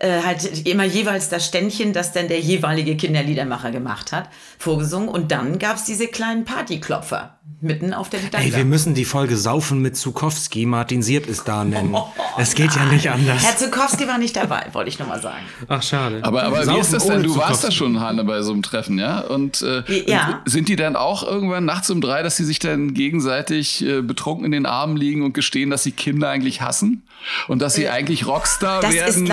[0.00, 5.08] äh, halt immer jeweils das Ständchen, das dann der jeweilige Kinderliedermacher gemacht hat, vorgesungen.
[5.08, 9.36] Und dann gab es diese kleinen Partyklopfer mitten auf der Ey, wir müssen die Folge
[9.36, 10.64] Saufen mit Zukowski.
[10.64, 11.94] Martin Sierp ist da nennen.
[12.38, 13.42] Es geht ja nicht anders.
[13.42, 15.44] Herr Zukowski war nicht dabei, wollte ich nochmal sagen.
[15.68, 16.20] Ach, schade.
[16.22, 17.22] Aber, aber wie ist das denn?
[17.22, 19.20] Du warst da schon, Hanne, bei so einem Treffen, ja?
[19.20, 20.40] Und äh, ja.
[20.46, 24.46] sind die dann auch irgendwann nachts um drei, dass sie sich dann gegenseitig äh, betrunken
[24.46, 27.02] in den Armen liegen und gestehen, dass sie Kinder eigentlich hassen?
[27.48, 29.28] Und dass sie äh, eigentlich Rockstar das werden ist,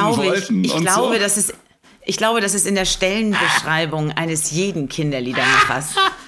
[0.63, 0.65] wollten?
[0.65, 1.19] Ich, ich glaube, so?
[1.19, 1.53] das ist
[2.09, 5.95] ich glaube, das ist in der Stellenbeschreibung eines jeden Kinderliedermachers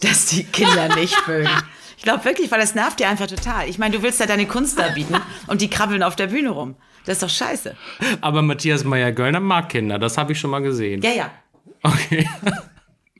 [0.00, 1.50] dass die Kinder nicht mögen.
[1.96, 3.68] Ich glaube wirklich, weil das nervt dir einfach total.
[3.68, 5.16] Ich meine, du willst ja deine Kunst da bieten
[5.46, 6.74] und die krabbeln auf der Bühne rum.
[7.04, 7.76] Das ist doch scheiße.
[8.20, 11.02] Aber Matthias Meyer-Göllner mag Kinder, das habe ich schon mal gesehen.
[11.02, 11.30] Ja, ja.
[11.82, 12.28] Okay.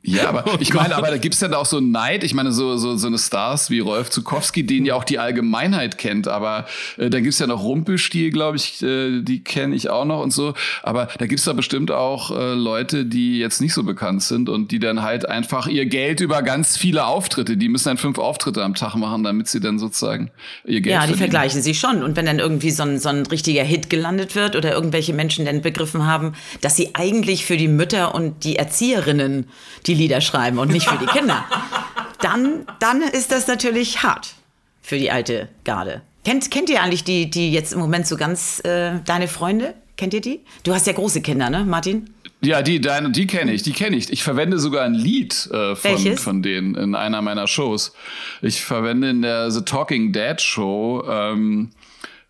[0.02, 2.24] Ja, aber oh ich meine, aber da gibt's ja auch so Neid.
[2.24, 5.98] Ich meine, so, so, so eine Stars wie Rolf Zukowski, den ja auch die Allgemeinheit
[5.98, 6.26] kennt.
[6.26, 10.22] Aber äh, da gibt's ja noch Rumpelstil, glaube ich, äh, die kenne ich auch noch
[10.22, 10.54] und so.
[10.82, 14.72] Aber da gibt's da bestimmt auch äh, Leute, die jetzt nicht so bekannt sind und
[14.72, 18.64] die dann halt einfach ihr Geld über ganz viele Auftritte, die müssen dann fünf Auftritte
[18.64, 20.30] am Tag machen, damit sie dann sozusagen
[20.64, 21.18] ihr Geld Ja, die verdienen.
[21.18, 22.02] vergleichen sie schon.
[22.02, 25.44] Und wenn dann irgendwie so ein, so ein richtiger Hit gelandet wird oder irgendwelche Menschen
[25.44, 26.32] dann begriffen haben,
[26.62, 29.46] dass sie eigentlich für die Mütter und die Erzieherinnen
[29.86, 31.44] die Lieder schreiben und nicht für die Kinder,
[32.20, 34.34] dann, dann ist das natürlich hart
[34.82, 36.02] für die alte Garde.
[36.24, 39.74] Kennt, kennt ihr eigentlich die, die jetzt im Moment so ganz äh, deine Freunde?
[39.96, 40.40] Kennt ihr die?
[40.62, 42.10] Du hast ja große Kinder, ne, Martin?
[42.42, 44.10] Ja, die, deine, die kenne ich, die kenne ich.
[44.10, 47.92] Ich verwende sogar ein Lied äh, von, von denen in einer meiner Shows.
[48.40, 51.70] Ich verwende in der The Talking Dead Show ähm,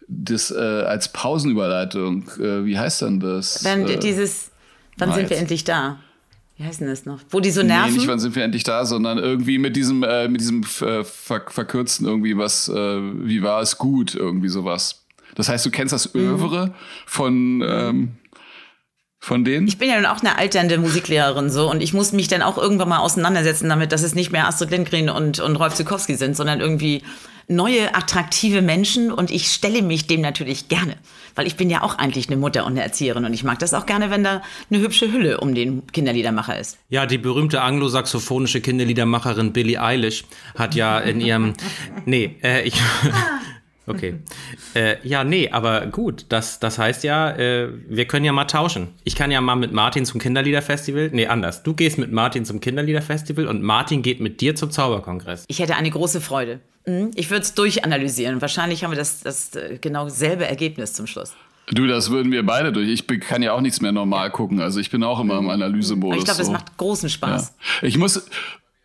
[0.09, 2.29] das äh, als Pausenüberleitung.
[2.41, 3.63] Äh, wie heißt denn das?
[3.63, 4.51] Wenn äh, dieses,
[4.99, 6.01] wann sind wir endlich da?
[6.61, 7.21] Wie heißt denn das noch?
[7.31, 7.93] Wo die so nerven?
[7.93, 11.05] Nee, nicht wann sind wir endlich da, sondern irgendwie mit diesem, äh, mit diesem äh,
[11.05, 15.03] ver verkürzten irgendwie was, äh, wie war es gut, irgendwie sowas.
[15.37, 16.73] Das heißt, du kennst das Övre mhm.
[17.07, 18.09] von, ähm,
[19.21, 19.69] von denen?
[19.69, 22.57] Ich bin ja dann auch eine alternde Musiklehrerin so und ich muss mich dann auch
[22.57, 26.37] irgendwann mal auseinandersetzen damit, dass es nicht mehr Astrid Lindgren und, und Rolf Zukowski sind,
[26.37, 27.03] sondern irgendwie
[27.51, 30.97] neue, attraktive Menschen und ich stelle mich dem natürlich gerne,
[31.35, 33.75] weil ich bin ja auch eigentlich eine Mutter und eine Erzieherin und ich mag das
[33.75, 36.79] auch gerne, wenn da eine hübsche Hülle um den Kinderliedermacher ist.
[36.89, 41.55] Ja, die berühmte anglosaxophonische Kinderliedermacherin Billie Eilish hat ja in ihrem,
[42.07, 42.81] nee, äh, ich,
[43.91, 44.15] Okay.
[44.75, 46.27] Äh, ja, nee, aber gut.
[46.29, 48.89] Das, das heißt ja, äh, wir können ja mal tauschen.
[49.05, 51.11] Ich kann ja mal mit Martin zum Kinderliederfestival.
[51.13, 51.63] Nee, anders.
[51.63, 55.45] Du gehst mit Martin zum Kinderliederfestival und Martin geht mit dir zum Zauberkongress.
[55.49, 56.61] Ich hätte eine große Freude.
[56.87, 57.11] Mhm.
[57.15, 58.41] Ich würde es durchanalysieren.
[58.41, 61.35] Wahrscheinlich haben wir das, das äh, genau selbe Ergebnis zum Schluss.
[61.73, 62.89] Du, das würden wir beide durch.
[62.89, 64.61] Ich kann ja auch nichts mehr normal gucken.
[64.61, 66.19] Also ich bin auch immer im Analysemodus.
[66.19, 66.53] Ich glaube, das so.
[66.53, 67.55] macht großen Spaß.
[67.81, 67.89] Ja.
[67.89, 68.27] Ich muss,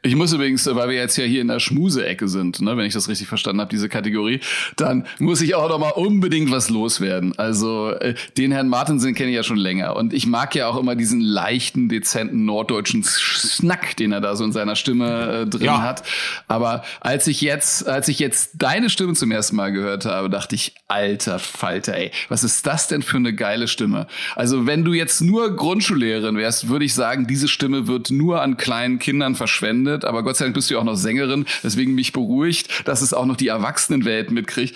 [0.05, 2.93] ich muss übrigens, weil wir jetzt ja hier in der Schmuse-Ecke sind, ne, wenn ich
[2.93, 4.39] das richtig verstanden habe, diese Kategorie,
[4.75, 7.33] dann muss ich auch noch mal unbedingt was loswerden.
[7.37, 10.77] Also äh, den Herrn Martensen kenne ich ja schon länger und ich mag ja auch
[10.77, 15.65] immer diesen leichten, dezenten norddeutschen Snack, den er da so in seiner Stimme äh, drin
[15.65, 15.81] ja.
[15.81, 16.03] hat.
[16.47, 20.53] Aber als ich jetzt, als ich jetzt deine Stimme zum ersten Mal gehört habe, dachte
[20.53, 24.05] ich, alter Falter, ey, was ist das denn für eine geile Stimme?
[24.35, 28.57] Also wenn du jetzt nur Grundschullehrerin wärst, würde ich sagen, diese Stimme wird nur an
[28.57, 30.05] kleinen Kindern verschwendet findet.
[30.05, 33.13] Aber Gott sei Dank bist du ja auch noch Sängerin, deswegen mich beruhigt, dass es
[33.13, 34.75] auch noch die Erwachsenenwelt mitkriegt.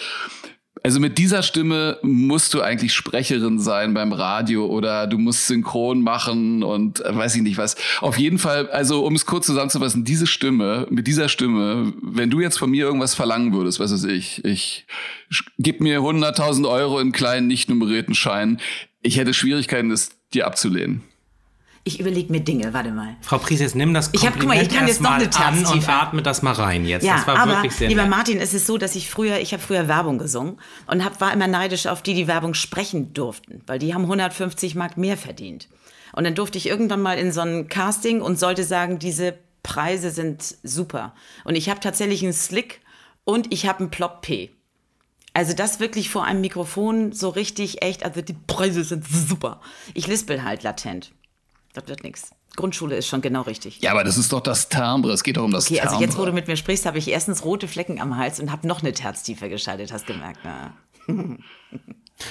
[0.81, 6.01] Also mit dieser Stimme musst du eigentlich Sprecherin sein beim Radio oder du musst synchron
[6.01, 7.75] machen und äh, weiß ich nicht was.
[7.99, 12.39] Auf jeden Fall, also um es kurz zusammenzufassen, diese Stimme, mit dieser Stimme, wenn du
[12.39, 14.85] jetzt von mir irgendwas verlangen würdest, was weiß ich, ich
[15.57, 18.61] gib mir 100.000 Euro in kleinen, nicht nummerierten Scheinen,
[19.01, 21.03] ich hätte Schwierigkeiten, es dir abzulehnen.
[21.89, 23.15] Ich überlege mir Dinge, warte mal.
[23.21, 25.35] Frau Pries, jetzt nimm das Kompliment ich hab, guck mal, ich kann jetzt noch eine
[25.35, 27.03] an und atme das mal rein jetzt.
[27.03, 28.11] Ja, das war aber, wirklich sehr lieber nett.
[28.11, 31.33] Martin, es ist so, dass ich früher, ich habe früher Werbung gesungen und hab, war
[31.33, 35.67] immer neidisch auf die, die Werbung sprechen durften, weil die haben 150 Mark mehr verdient.
[36.13, 40.11] Und dann durfte ich irgendwann mal in so ein Casting und sollte sagen, diese Preise
[40.11, 41.15] sind super.
[41.43, 42.81] Und ich habe tatsächlich einen Slick
[43.23, 44.51] und ich habe einen Plop P.
[45.33, 49.59] Also das wirklich vor einem Mikrofon so richtig echt, also die Preise sind super.
[49.95, 51.13] Ich lispel halt latent.
[51.79, 52.31] Das wird nichts.
[52.55, 53.79] Grundschule ist schon genau richtig.
[53.81, 55.13] Ja, aber das ist doch das Timbre.
[55.13, 55.91] Es geht doch um das okay, Timbre.
[55.91, 58.51] Also jetzt, wo du mit mir sprichst, habe ich erstens rote Flecken am Hals und
[58.51, 60.39] habe noch eine Terz tiefer geschaltet, hast gemerkt.
[60.43, 60.73] Na.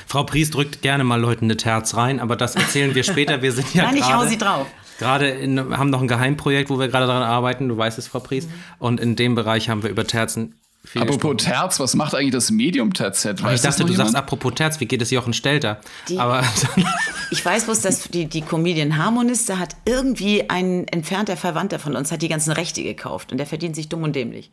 [0.07, 3.41] Frau Pries drückt gerne mal Leuten eine Terz rein, aber das erzählen wir später.
[3.41, 4.67] Wir sind ja Nein, ich hau sie drauf.
[4.99, 7.69] Gerade in, haben noch ein Geheimprojekt, wo wir gerade daran arbeiten.
[7.69, 8.47] Du weißt es, Frau Pries.
[8.47, 8.53] Mhm.
[8.79, 10.61] Und in dem Bereich haben wir über Terzen
[10.94, 13.40] apropos Terz, was macht eigentlich das Medium Terzett?
[13.40, 13.96] Ich dachte, du jemand?
[13.96, 15.81] sagst apropos Terz, wie geht es Jochen Stelter?
[16.09, 16.42] Die, aber
[17.31, 22.12] ich weiß bloß, dass die, die Comedian Harmoniste hat irgendwie ein entfernter Verwandter von uns,
[22.12, 24.51] hat die ganzen Rechte gekauft und der verdient sich dumm und dämlich.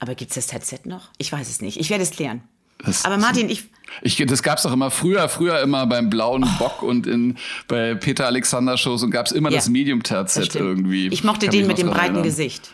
[0.00, 1.10] Aber gibt es das TZ noch?
[1.18, 1.78] Ich weiß es nicht.
[1.78, 2.42] Ich werde es klären.
[2.84, 3.64] Das, aber Martin, ich,
[4.02, 4.16] ich.
[4.26, 6.58] Das gab es doch immer früher, früher immer beim Blauen oh.
[6.58, 7.36] Bock und in,
[7.68, 11.08] bei Peter Alexander Shows und gab es immer ja, das Medium-Terzett irgendwie.
[11.08, 12.22] Ich mochte den mit dem breiten erinnern.
[12.24, 12.70] Gesicht.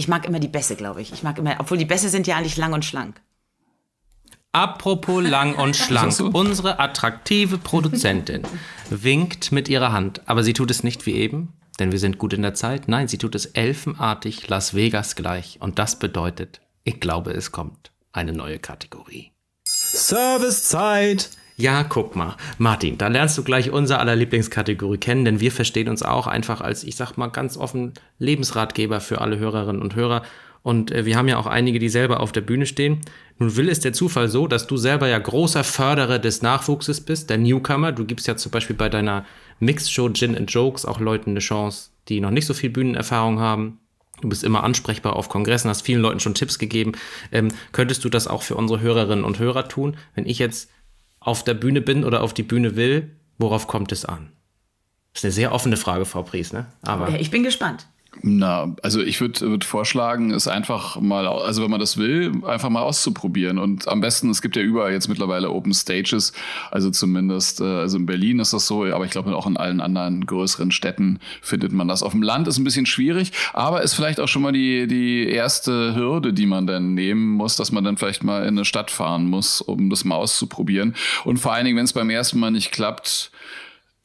[0.00, 1.12] Ich mag immer die Bässe, glaube ich.
[1.12, 3.20] Ich mag immer, obwohl die Bässe sind ja eigentlich lang und schlank.
[4.50, 6.18] Apropos lang und schlank.
[6.32, 8.44] Unsere attraktive Produzentin
[8.88, 12.32] winkt mit ihrer Hand, aber sie tut es nicht wie eben, denn wir sind gut
[12.32, 12.88] in der Zeit.
[12.88, 15.58] Nein, sie tut es elfenartig Las Vegas gleich.
[15.60, 19.32] Und das bedeutet, ich glaube, es kommt eine neue Kategorie.
[19.64, 21.28] Servicezeit.
[21.60, 22.36] Ja, guck mal.
[22.56, 26.62] Martin, da lernst du gleich unser aller Lieblingskategorie kennen, denn wir verstehen uns auch einfach
[26.62, 30.22] als, ich sag mal ganz offen, Lebensratgeber für alle Hörerinnen und Hörer.
[30.62, 33.02] Und äh, wir haben ja auch einige, die selber auf der Bühne stehen.
[33.38, 37.28] Nun will es der Zufall so, dass du selber ja großer Förderer des Nachwuchses bist,
[37.28, 37.92] der Newcomer.
[37.92, 39.26] Du gibst ja zum Beispiel bei deiner
[39.58, 43.80] Mixshow Gin and Jokes auch Leuten eine Chance, die noch nicht so viel Bühnenerfahrung haben.
[44.22, 46.92] Du bist immer ansprechbar auf Kongressen, hast vielen Leuten schon Tipps gegeben.
[47.32, 50.70] Ähm, könntest du das auch für unsere Hörerinnen und Hörer tun, wenn ich jetzt
[51.20, 54.32] auf der Bühne bin oder auf die Bühne will, worauf kommt es an?
[55.12, 56.66] Das ist eine sehr offene Frage, Frau Pries, ne?
[56.82, 57.86] Aber ich bin gespannt.
[58.22, 62.68] Na, also ich würde würd vorschlagen, es einfach mal, also wenn man das will, einfach
[62.68, 63.58] mal auszuprobieren.
[63.58, 66.32] Und am besten, es gibt ja überall jetzt mittlerweile Open Stages,
[66.72, 69.80] also zumindest, äh, also in Berlin ist das so, aber ich glaube auch in allen
[69.80, 72.02] anderen größeren Städten findet man das.
[72.02, 75.28] Auf dem Land ist ein bisschen schwierig, aber ist vielleicht auch schon mal die, die
[75.28, 78.90] erste Hürde, die man dann nehmen muss, dass man dann vielleicht mal in eine Stadt
[78.90, 80.96] fahren muss, um das mal auszuprobieren.
[81.24, 83.30] Und vor allen Dingen, wenn es beim ersten Mal nicht klappt,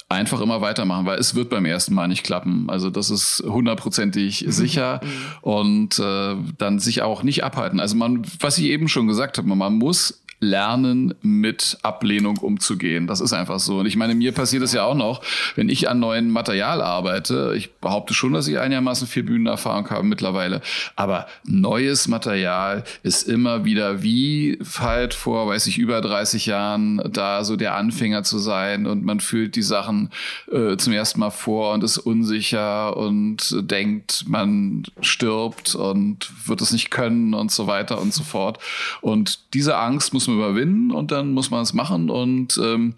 [0.08, 2.70] einfach immer weitermachen, weil es wird beim ersten Mal nicht klappen.
[2.70, 4.52] Also das ist hundertprozentig mhm.
[4.52, 5.02] sicher
[5.42, 7.80] und äh, dann sich auch nicht abhalten.
[7.80, 13.08] Also man, was ich eben schon gesagt habe, man muss lernen, mit Ablehnung umzugehen.
[13.08, 13.80] Das ist einfach so.
[13.80, 15.22] Und ich meine, mir passiert es ja auch noch,
[15.56, 17.54] wenn ich an neuen Material arbeite.
[17.56, 20.62] Ich behaupte schon, dass ich einigermaßen viel Bühnenerfahrung habe mittlerweile.
[20.96, 27.44] Aber neues Material ist immer wieder wie halt vor, weiß ich, über 30 Jahren da
[27.44, 30.10] so der Anfänger zu sein und man fühlt die Sachen
[30.52, 36.72] äh, zum ersten Mal vor und ist unsicher und denkt, man stirbt und wird es
[36.72, 38.60] nicht können und so weiter und so fort.
[39.02, 42.96] Und diese Angst muss man überwinden und dann muss man es machen und ähm,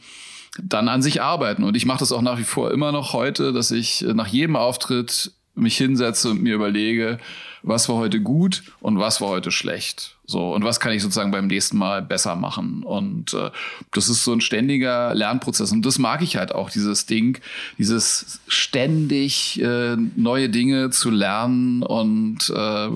[0.62, 1.64] dann an sich arbeiten.
[1.64, 4.56] Und ich mache das auch nach wie vor immer noch heute, dass ich nach jedem
[4.56, 7.18] Auftritt mich hinsetze und mir überlege,
[7.64, 10.17] was war heute gut und was war heute schlecht.
[10.30, 12.84] So, und was kann ich sozusagen beim nächsten Mal besser machen?
[12.84, 13.50] Und äh,
[13.94, 15.72] das ist so ein ständiger Lernprozess.
[15.72, 17.40] Und das mag ich halt auch, dieses Ding,
[17.78, 21.82] dieses ständig äh, neue Dinge zu lernen.
[21.82, 22.90] Und äh,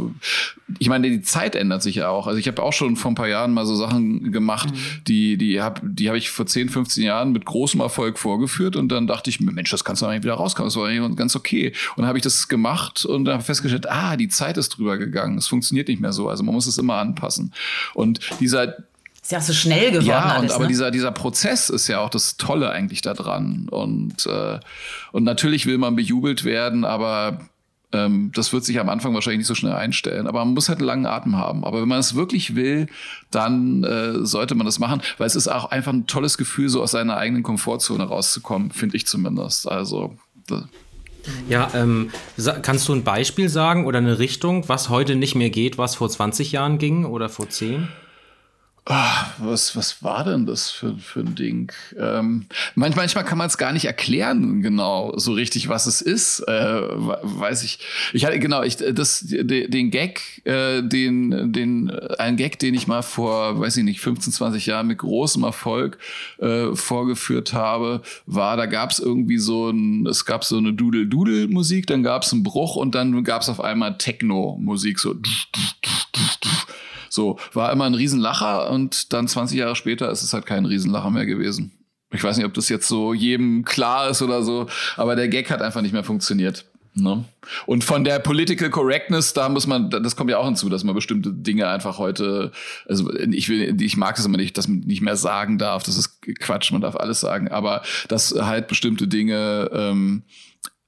[0.78, 2.28] ich meine, die Zeit ändert sich ja auch.
[2.28, 5.04] Also ich habe auch schon vor ein paar Jahren mal so Sachen gemacht, mhm.
[5.08, 8.76] die, die habe die hab ich vor 10, 15 Jahren mit großem Erfolg vorgeführt.
[8.76, 10.68] Und dann dachte ich Mensch, das kannst du eigentlich wieder rauskommen.
[10.68, 11.72] Das war eigentlich ganz okay.
[11.96, 14.98] Und dann habe ich das gemacht und dann habe festgestellt, ah, die Zeit ist drüber
[14.98, 15.38] gegangen.
[15.38, 16.28] Es funktioniert nicht mehr so.
[16.28, 17.54] Also man muss es immer anpassen anpassen.
[17.94, 18.78] Und dieser
[19.22, 20.08] ist ja auch so schnell geworden.
[20.08, 20.70] Ja, alles, und, aber ne?
[20.70, 23.68] dieser, dieser Prozess ist ja auch das Tolle eigentlich daran.
[23.70, 24.60] Und, äh,
[25.12, 27.40] und natürlich will man bejubelt werden, aber
[27.92, 30.26] ähm, das wird sich am Anfang wahrscheinlich nicht so schnell einstellen.
[30.26, 31.64] Aber man muss halt einen langen Atem haben.
[31.64, 32.88] Aber wenn man es wirklich will,
[33.30, 36.82] dann äh, sollte man das machen, weil es ist auch einfach ein tolles Gefühl, so
[36.82, 39.70] aus seiner eigenen Komfortzone rauszukommen, finde ich zumindest.
[39.70, 40.18] Also.
[41.50, 42.12] Ja, ähm,
[42.62, 46.10] kannst du ein Beispiel sagen oder eine Richtung, was heute nicht mehr geht, was vor
[46.10, 47.88] 20 Jahren ging oder vor 10?
[48.86, 51.72] Ach, was, was war denn das für, für ein Ding?
[52.00, 56.40] Ähm, manchmal, kann man es gar nicht erklären, genau, so richtig, was es ist.
[56.40, 57.78] Äh, weiß ich.
[58.12, 63.04] Ich hatte, genau, ich, das, den Gag, äh, den, den, ein Gag, den ich mal
[63.04, 66.00] vor, weiß ich nicht, 15, 20 Jahren mit großem Erfolg
[66.40, 71.86] äh, vorgeführt habe, war, da gab es irgendwie so ein, es gab so eine Doodle-Doodle-Musik,
[71.86, 75.14] dann gab es einen Bruch und dann gab es auf einmal Techno-Musik, so.
[77.12, 81.10] So, war immer ein Riesenlacher und dann 20 Jahre später ist es halt kein Riesenlacher
[81.10, 81.74] mehr gewesen.
[82.14, 85.52] Ich weiß nicht, ob das jetzt so jedem klar ist oder so, aber der Gag
[85.52, 86.64] hat einfach nicht mehr funktioniert.
[86.94, 87.26] Ne?
[87.66, 90.96] Und von der Political Correctness, da muss man, das kommt ja auch hinzu, dass man
[90.96, 92.54] bestimmte Dinge einfach heute,
[92.88, 95.98] also ich will, ich mag es immer nicht, dass man nicht mehr sagen darf, das
[95.98, 100.24] ist Quatsch, man darf alles sagen, aber dass halt bestimmte Dinge ähm,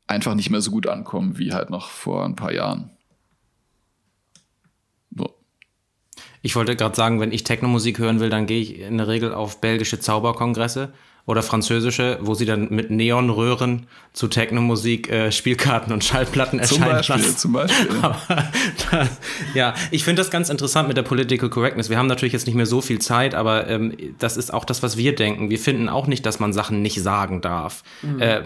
[0.08, 2.93] einfach nicht mehr so gut ankommen wie halt noch vor ein paar Jahren.
[6.46, 9.34] Ich wollte gerade sagen, wenn ich Technomusik hören will, dann gehe ich in der Regel
[9.34, 10.92] auf belgische Zauberkongresse
[11.26, 17.14] oder französische, wo sie dann mit Neonröhren zu Technomusik äh, Spielkarten und Schallplatten erscheinen zum
[17.14, 17.38] Beispiel, lassen.
[17.38, 17.90] Zum Beispiel.
[18.92, 19.10] Das,
[19.54, 21.90] ja, ich finde das ganz interessant mit der Political Correctness.
[21.90, 24.84] Wir haben natürlich jetzt nicht mehr so viel Zeit, aber ähm, das ist auch das,
[24.84, 25.50] was wir denken.
[25.50, 27.84] Wir finden auch nicht, dass man Sachen nicht sagen darf.
[28.02, 28.22] Mhm.
[28.22, 28.42] Äh,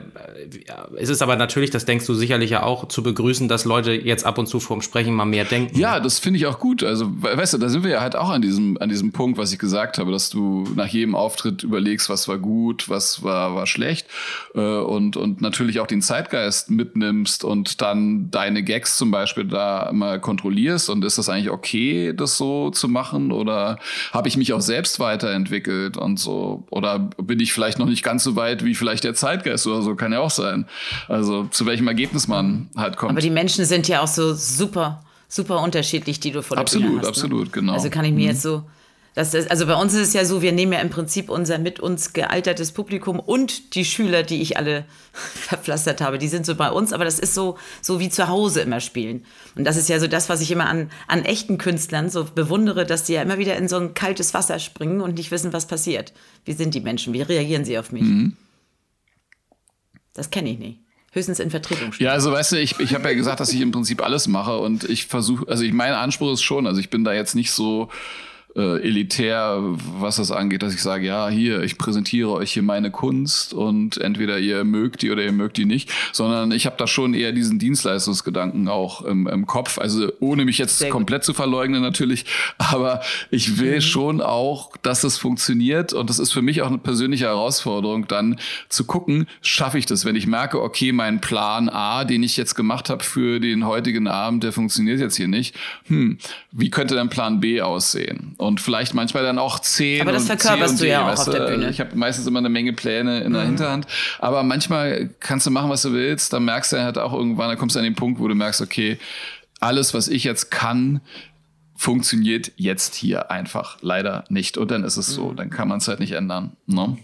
[0.98, 4.26] es ist aber natürlich, das denkst du sicherlich ja auch, zu begrüßen, dass Leute jetzt
[4.26, 5.78] ab und zu vorm Sprechen mal mehr denken.
[5.78, 6.84] Ja, das finde ich auch gut.
[6.84, 9.52] Also, weißt du, da sind wir ja halt auch an diesem, an diesem Punkt, was
[9.52, 13.56] ich gesagt habe, dass du nach jedem Auftritt überlegst, was war gut gut, was war,
[13.56, 14.08] war schlecht
[14.54, 19.90] äh, und, und natürlich auch den Zeitgeist mitnimmst und dann deine Gags zum Beispiel da
[19.94, 23.80] mal kontrollierst und ist das eigentlich okay, das so zu machen oder
[24.12, 28.26] habe ich mich auch selbst weiterentwickelt und so oder bin ich vielleicht noch nicht ganz
[28.26, 30.66] so weit wie vielleicht der Zeitgeist oder so, kann ja auch sein.
[31.08, 33.12] Also zu welchem Ergebnis man halt kommt.
[33.12, 36.88] Aber die Menschen sind ja auch so super super unterschiedlich, die du vor der absolut,
[36.88, 37.08] Bühne hast.
[37.08, 37.62] Absolut, absolut, ne?
[37.62, 37.74] genau.
[37.74, 38.32] Also kann ich mir mhm.
[38.32, 38.64] jetzt so
[39.18, 41.58] das ist, also bei uns ist es ja so, wir nehmen ja im Prinzip unser
[41.58, 46.54] mit uns gealtertes Publikum und die Schüler, die ich alle verpflastert habe, die sind so
[46.54, 49.26] bei uns, aber das ist so, so wie zu Hause immer spielen.
[49.56, 52.86] Und das ist ja so das, was ich immer an, an echten Künstlern so bewundere,
[52.86, 55.66] dass die ja immer wieder in so ein kaltes Wasser springen und nicht wissen, was
[55.66, 56.14] passiert.
[56.46, 57.12] Wie sind die Menschen?
[57.12, 58.04] Wie reagieren sie auf mich?
[58.04, 58.38] Mhm.
[60.14, 60.80] Das kenne ich nicht
[61.12, 61.92] höchstens in Vertretung.
[61.98, 64.60] Ja, also weißt du, ich, ich habe ja gesagt, dass ich im Prinzip alles mache
[64.60, 67.50] und ich versuche, also ich, mein Anspruch ist schon, also ich bin da jetzt nicht
[67.50, 67.90] so
[68.58, 69.60] äh, elitär,
[70.00, 73.98] was das angeht, dass ich sage, ja, hier, ich präsentiere euch hier meine Kunst und
[73.98, 77.34] entweder ihr mögt die oder ihr mögt die nicht, sondern ich habe da schon eher
[77.34, 81.26] diesen Dienstleistungsgedanken auch im, im Kopf, also ohne mich jetzt Sehr komplett gut.
[81.26, 82.26] zu verleugnen natürlich,
[82.58, 83.82] aber ich will mhm.
[83.82, 88.40] schon auch, dass das funktioniert und das ist für mich auch eine persönliche Herausforderung, dann
[88.70, 92.56] zu gucken, schaffe ich das, wenn ich merke, okay, mein Plan A, den ich jetzt
[92.56, 96.18] gemacht habe für den heutigen Abend, der funktioniert jetzt hier nicht, hm,
[96.52, 98.36] wie könnte dann Plan B aussehen?
[98.47, 100.02] und vielleicht manchmal dann auch zehn.
[100.02, 101.70] Aber das verkörperst du ja auch auf der Bühne.
[101.70, 103.48] Ich habe meistens immer eine Menge Pläne in der mhm.
[103.48, 103.88] Hinterhand.
[104.20, 106.34] Aber manchmal kannst du machen, was du willst.
[106.34, 108.62] Dann merkst du halt auch irgendwann, da kommst du an den Punkt, wo du merkst,
[108.62, 108.98] okay,
[109.60, 111.02] alles, was ich jetzt kann,
[111.76, 114.58] funktioniert jetzt hier einfach leider nicht.
[114.58, 116.58] Und dann ist es so, dann kann man es halt nicht ändern.
[116.66, 116.98] Ne?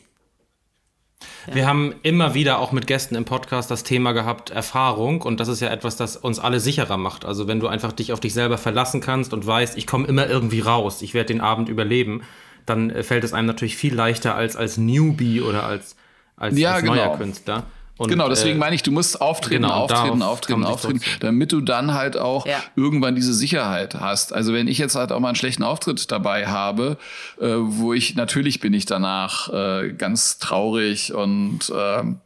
[1.52, 5.22] Wir haben immer wieder auch mit Gästen im Podcast das Thema gehabt, Erfahrung.
[5.22, 7.26] Und das ist ja etwas, das uns alle sicherer macht.
[7.26, 10.28] Also wenn du einfach dich auf dich selber verlassen kannst und weißt, ich komme immer
[10.28, 12.22] irgendwie raus, ich werde den Abend überleben,
[12.66, 15.96] dann äh, fällt es einem natürlich viel leichter als als Newbie oder als,
[16.38, 17.18] als, Ja, als neuer genau.
[17.18, 17.64] Künstler.
[18.04, 21.62] Und, genau, deswegen äh, meine ich, du musst auftreten, genau, auftreten, auftreten, auftreten, damit du
[21.62, 22.62] dann halt auch Ja.
[22.76, 24.34] irgendwann diese Sicherheit hast.
[24.34, 26.98] Also wenn ich jetzt halt auch mal einen schlechten Auftritt dabei habe,
[27.40, 32.20] äh, wo ich, natürlich bin ich danach äh, ganz traurig und ähm,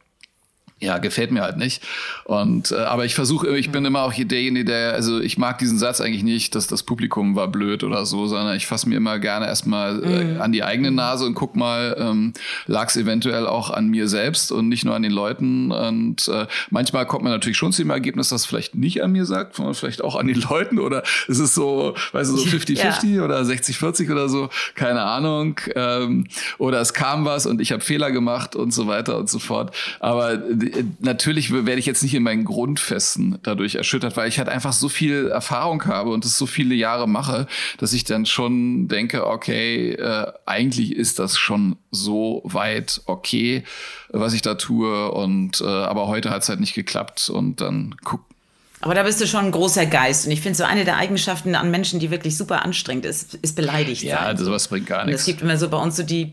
[0.80, 1.82] ja, gefällt mir halt nicht.
[2.24, 5.78] Und äh, aber ich versuche, ich bin immer auch derjenige, der, also ich mag diesen
[5.78, 9.18] Satz eigentlich nicht, dass das Publikum war blöd oder so, sondern ich fasse mir immer
[9.18, 12.32] gerne erstmal äh, an die eigene Nase und guck mal, ähm,
[12.66, 15.72] lag es eventuell auch an mir selbst und nicht nur an den Leuten.
[15.72, 19.10] Und äh, manchmal kommt man natürlich schon zu dem Ergebnis, dass es vielleicht nicht an
[19.10, 22.44] mir sagt, sondern vielleicht auch an den Leuten oder es ist so, weißt du, so
[22.56, 25.58] 50-50 oder 60-40 oder so, keine Ahnung.
[25.74, 29.40] Ähm, oder es kam was und ich habe Fehler gemacht und so weiter und so
[29.40, 29.74] fort.
[29.98, 30.67] Aber äh,
[31.00, 34.88] natürlich werde ich jetzt nicht in meinen Grundfesten dadurch erschüttert, weil ich halt einfach so
[34.88, 37.46] viel Erfahrung habe und es so viele Jahre mache,
[37.78, 43.64] dass ich dann schon denke, okay, äh, eigentlich ist das schon so weit okay,
[44.10, 45.10] was ich da tue.
[45.12, 48.20] Und äh, aber heute hat es halt nicht geklappt und dann guck,
[48.80, 50.26] Aber da bist du schon ein großer Geist.
[50.26, 53.56] Und ich finde, so eine der Eigenschaften an Menschen, die wirklich super anstrengend ist, ist
[53.56, 54.36] beleidigt ja, sein.
[54.36, 55.26] das was bringt gar Und es nichts.
[55.26, 56.32] gibt immer so bei uns so die.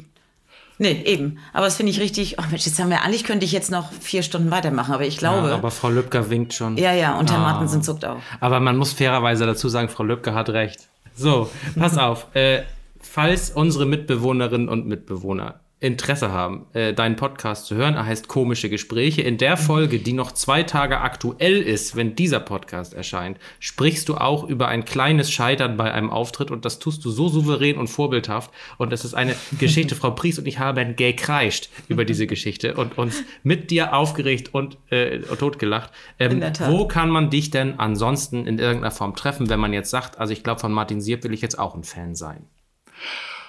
[0.77, 1.37] Nee, eben.
[1.53, 2.37] Aber das finde ich richtig.
[2.39, 5.17] Oh Mensch, jetzt haben wir eigentlich könnte ich jetzt noch vier Stunden weitermachen, aber ich
[5.17, 5.43] glaube.
[5.47, 6.75] Ja, Ja, aber Frau Lübcker winkt schon.
[6.77, 7.51] ja, und Herr Ah.
[7.53, 8.17] Martensen zuckt auch.
[8.41, 10.87] Aber man muss fairerweise dazu sagen, Frau Lübcke hat recht.
[11.15, 12.27] So, pass auf.
[12.35, 12.63] Äh,
[12.99, 18.69] falls unsere Mitbewohnerinnen und Mitbewohner Interesse haben, äh, deinen Podcast zu hören, er heißt Komische
[18.69, 19.21] Gespräche.
[19.21, 24.15] In der Folge, die noch zwei Tage aktuell ist, wenn dieser Podcast erscheint, sprichst du
[24.15, 27.87] auch über ein kleines Scheitern bei einem Auftritt und das tust du so souverän und
[27.87, 28.51] vorbildhaft.
[28.77, 32.97] Und es ist eine Geschichte, Frau Pries und ich haben gekreischt über diese Geschichte und
[32.97, 35.91] uns mit dir aufgeregt und äh, totgelacht.
[36.19, 36.71] Ähm, In der Tat.
[36.71, 40.33] wo kann man dich denn ansonsten in irgendeiner Form treffen, wenn man jetzt sagt, also
[40.33, 42.47] ich glaube, von Martin Sierp will ich jetzt auch ein Fan sein?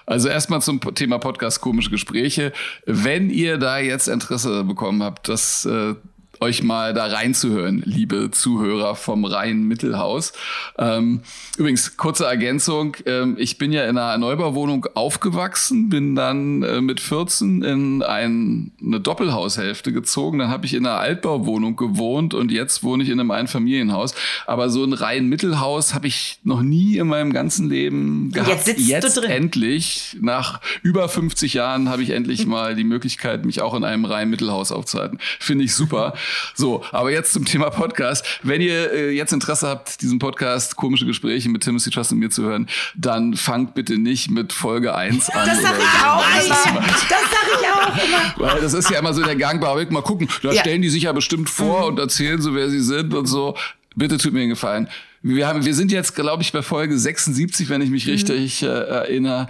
[0.07, 2.53] Also erstmal zum Thema Podcast Komische Gespräche.
[2.87, 5.95] Wenn ihr da jetzt Interesse bekommen habt, das äh,
[6.41, 10.33] euch mal da reinzuhören, liebe Zuhörer vom Rhein-Mittelhaus.
[10.79, 11.21] Ähm,
[11.57, 12.97] übrigens, kurze Ergänzung.
[13.07, 18.73] Ähm, ich bin ja in einer Neubauwohnung aufgewachsen, bin dann äh, mit 14 in ein,
[18.83, 20.39] eine Doppelhaushälfte gezogen.
[20.39, 24.15] Dann habe ich in einer Altbauwohnung gewohnt und jetzt wohne ich in einem Einfamilienhaus.
[24.47, 28.51] Aber so ein Rhein-Mittelhaus habe ich noch nie in meinem ganzen Leben gehabt.
[28.51, 29.31] jetzt sitzt du jetzt drin.
[29.31, 34.05] endlich, nach über 50 Jahren, habe ich endlich mal die Möglichkeit, mich auch in einem
[34.05, 35.19] Rhein-Mittelhaus aufzuhalten.
[35.39, 36.15] Finde ich super.
[36.55, 38.25] So, aber jetzt zum Thema Podcast.
[38.43, 42.31] Wenn ihr äh, jetzt Interesse habt, diesen Podcast Komische Gespräche mit Timothy Trust und mir
[42.31, 45.47] zu hören, dann fangt bitte nicht mit Folge 1 an.
[45.47, 46.81] Das sag ich auch immer.
[46.81, 48.53] Das sag ich auch immer.
[48.53, 49.91] Weil das ist ja immer so der gangbare Weg.
[49.91, 50.61] Mal gucken, da Ja.
[50.61, 53.57] stellen die sich ja bestimmt vor und erzählen so, wer sie sind und so.
[53.95, 54.89] Bitte tut mir einen Gefallen.
[55.23, 58.67] Wir, haben, wir sind jetzt, glaube ich, bei Folge 76, wenn ich mich richtig äh,
[58.67, 59.49] erinnere.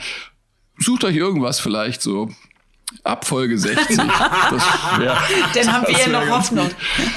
[0.79, 2.31] Sucht euch irgendwas vielleicht so.
[3.03, 3.99] Ab Folge 60.
[4.51, 4.63] Das
[5.01, 5.17] wär,
[5.55, 6.71] Dann haben wir ja noch Hoffnung.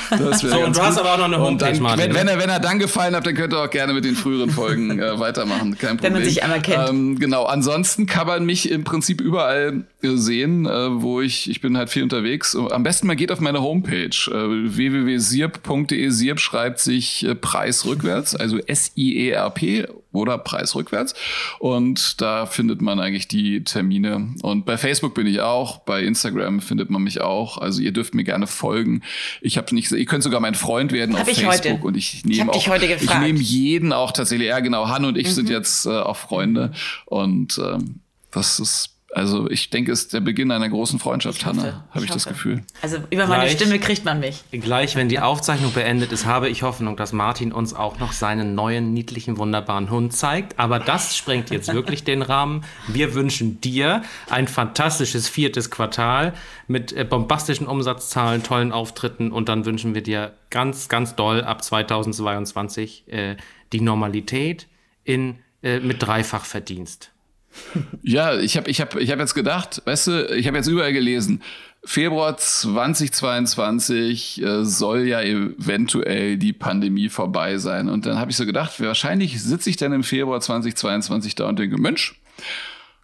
[0.10, 2.16] Das So, und du hast aber auch noch eine Homepage, dann, Martin, wenn, ne?
[2.16, 4.50] wenn, er, wenn er dann gefallen hat, dann könnt ihr auch gerne mit den früheren
[4.50, 5.78] Folgen äh, weitermachen.
[5.78, 6.02] Kein Problem.
[6.02, 6.90] Wenn man sich einmal kennt.
[6.90, 7.46] Ähm, genau.
[7.46, 11.90] Ansonsten kann man mich im Prinzip überall äh, sehen, äh, wo ich, ich bin halt
[11.90, 12.56] viel unterwegs.
[12.56, 16.10] Am besten mal geht auf meine Homepage, äh, www.sirp.de.
[16.10, 21.14] Sirp schreibt sich äh, Preis rückwärts, also S-I-E-R-P oder Preis rückwärts.
[21.60, 24.34] Und da findet man eigentlich die Termine.
[24.42, 27.58] Und bei Facebook bin ich auch, bei Instagram findet man mich auch.
[27.58, 29.02] Also ihr dürft mir gerne folgen.
[29.42, 31.86] Ich habe nicht, ihr könnt sogar mein Freund werden Hab auf ich Facebook heute.
[31.88, 33.14] und ich nehme auch, ich.
[33.14, 33.22] Mhm.
[33.22, 34.48] nehme jeden auch tatsächlich.
[34.50, 34.88] Ja, genau.
[34.88, 36.72] Han und ich sind jetzt äh, auch Freunde
[37.06, 38.00] und ähm,
[38.32, 41.84] das ist also ich denke, es ist der Beginn einer großen Freundschaft, Ich hoffe, Hanna,
[41.92, 42.36] habe ich, das hoffe.
[42.36, 42.64] Gefühl.
[42.82, 43.54] Also über meine Gleich.
[43.54, 44.44] Stimme kriegt man mich.
[44.52, 48.54] Gleich, wenn die Aufzeichnung beendet ist, habe ich Hoffnung, dass Martin uns auch noch seinen
[48.54, 50.60] neuen, niedlichen, wunderbaren Hund zeigt.
[50.60, 52.64] Aber das sprengt jetzt wirklich den Rahmen.
[52.88, 56.34] Wir wünschen dir ein fantastisches viertes Quartal
[56.68, 61.64] mit äh, bombastischen Umsatzzahlen, tollen Auftritten und dann wünschen wir dir ganz, ganz doll ab
[61.64, 63.38] 2022 äh,
[63.74, 64.68] die Normalität
[65.04, 67.12] in, äh, mit Dreifachverdienst.
[68.02, 70.94] Ja, ich habe ich hab, ich hab jetzt gedacht, weißt du, ich habe jetzt überall
[70.94, 71.42] gelesen,
[71.84, 77.90] Februar 2022 äh, soll ja eventuell die Pandemie vorbei sein.
[77.90, 81.60] Und dann habe ich so gedacht, wahrscheinlich sitze ich dann im Februar 2022 da und
[81.60, 82.16] denke, Mensch,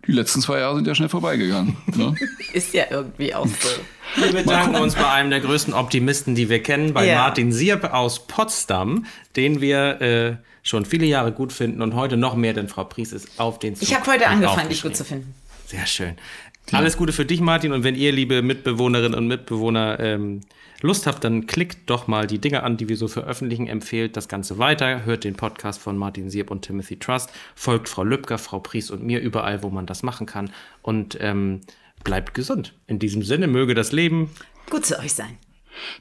[0.07, 1.77] die letzten zwei Jahre sind ja schnell vorbeigegangen.
[1.95, 2.13] Ne?
[2.53, 3.69] Ist ja irgendwie auch so.
[4.21, 7.15] Wir bedanken uns bei einem der größten Optimisten, die wir kennen, bei Ja.
[7.15, 9.05] Martin Sierp aus Potsdam,
[9.35, 13.13] den wir äh, schon viele Jahre gut finden und heute noch mehr, denn Frau Pries
[13.13, 15.33] ist auf den Zug Ich habe heute angefangen, dich gut zu finden.
[15.67, 16.15] Sehr schön.
[16.71, 17.71] Alles Gute für dich, Martin.
[17.71, 20.41] Und wenn ihr, liebe Mitbewohnerinnen und Mitbewohner, ähm,
[20.81, 23.67] Lust habt, dann klickt doch mal die Dinge an, die wir so veröffentlichen.
[23.67, 25.05] Empfehlt das Ganze weiter.
[25.05, 27.29] Hört den Podcast von Martin Sierp und Timothy Trust.
[27.55, 30.51] Folgt Frau Lübcker, Frau Pries und mir überall, wo man das machen kann.
[30.81, 31.61] Und ähm,
[32.03, 32.73] bleibt gesund.
[32.87, 34.31] In diesem Sinne möge das Leben.
[34.69, 35.37] Gut zu euch sein.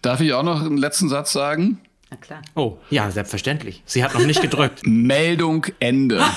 [0.03, 1.81] Darf ich auch noch einen letzten Satz sagen?
[2.15, 2.43] Na klar.
[2.55, 3.83] Oh, ja, selbstverständlich.
[3.87, 4.83] Sie hat noch nicht gedrückt.
[4.85, 6.25] Meldung Ende.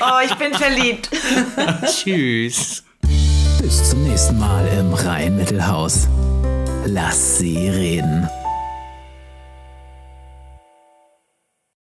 [0.00, 1.10] Oh, ich bin verliebt.
[1.86, 2.82] Tschüss.
[3.60, 6.08] Bis zum nächsten Mal im Rhein-Mittelhaus.
[6.86, 8.28] Lass sie reden.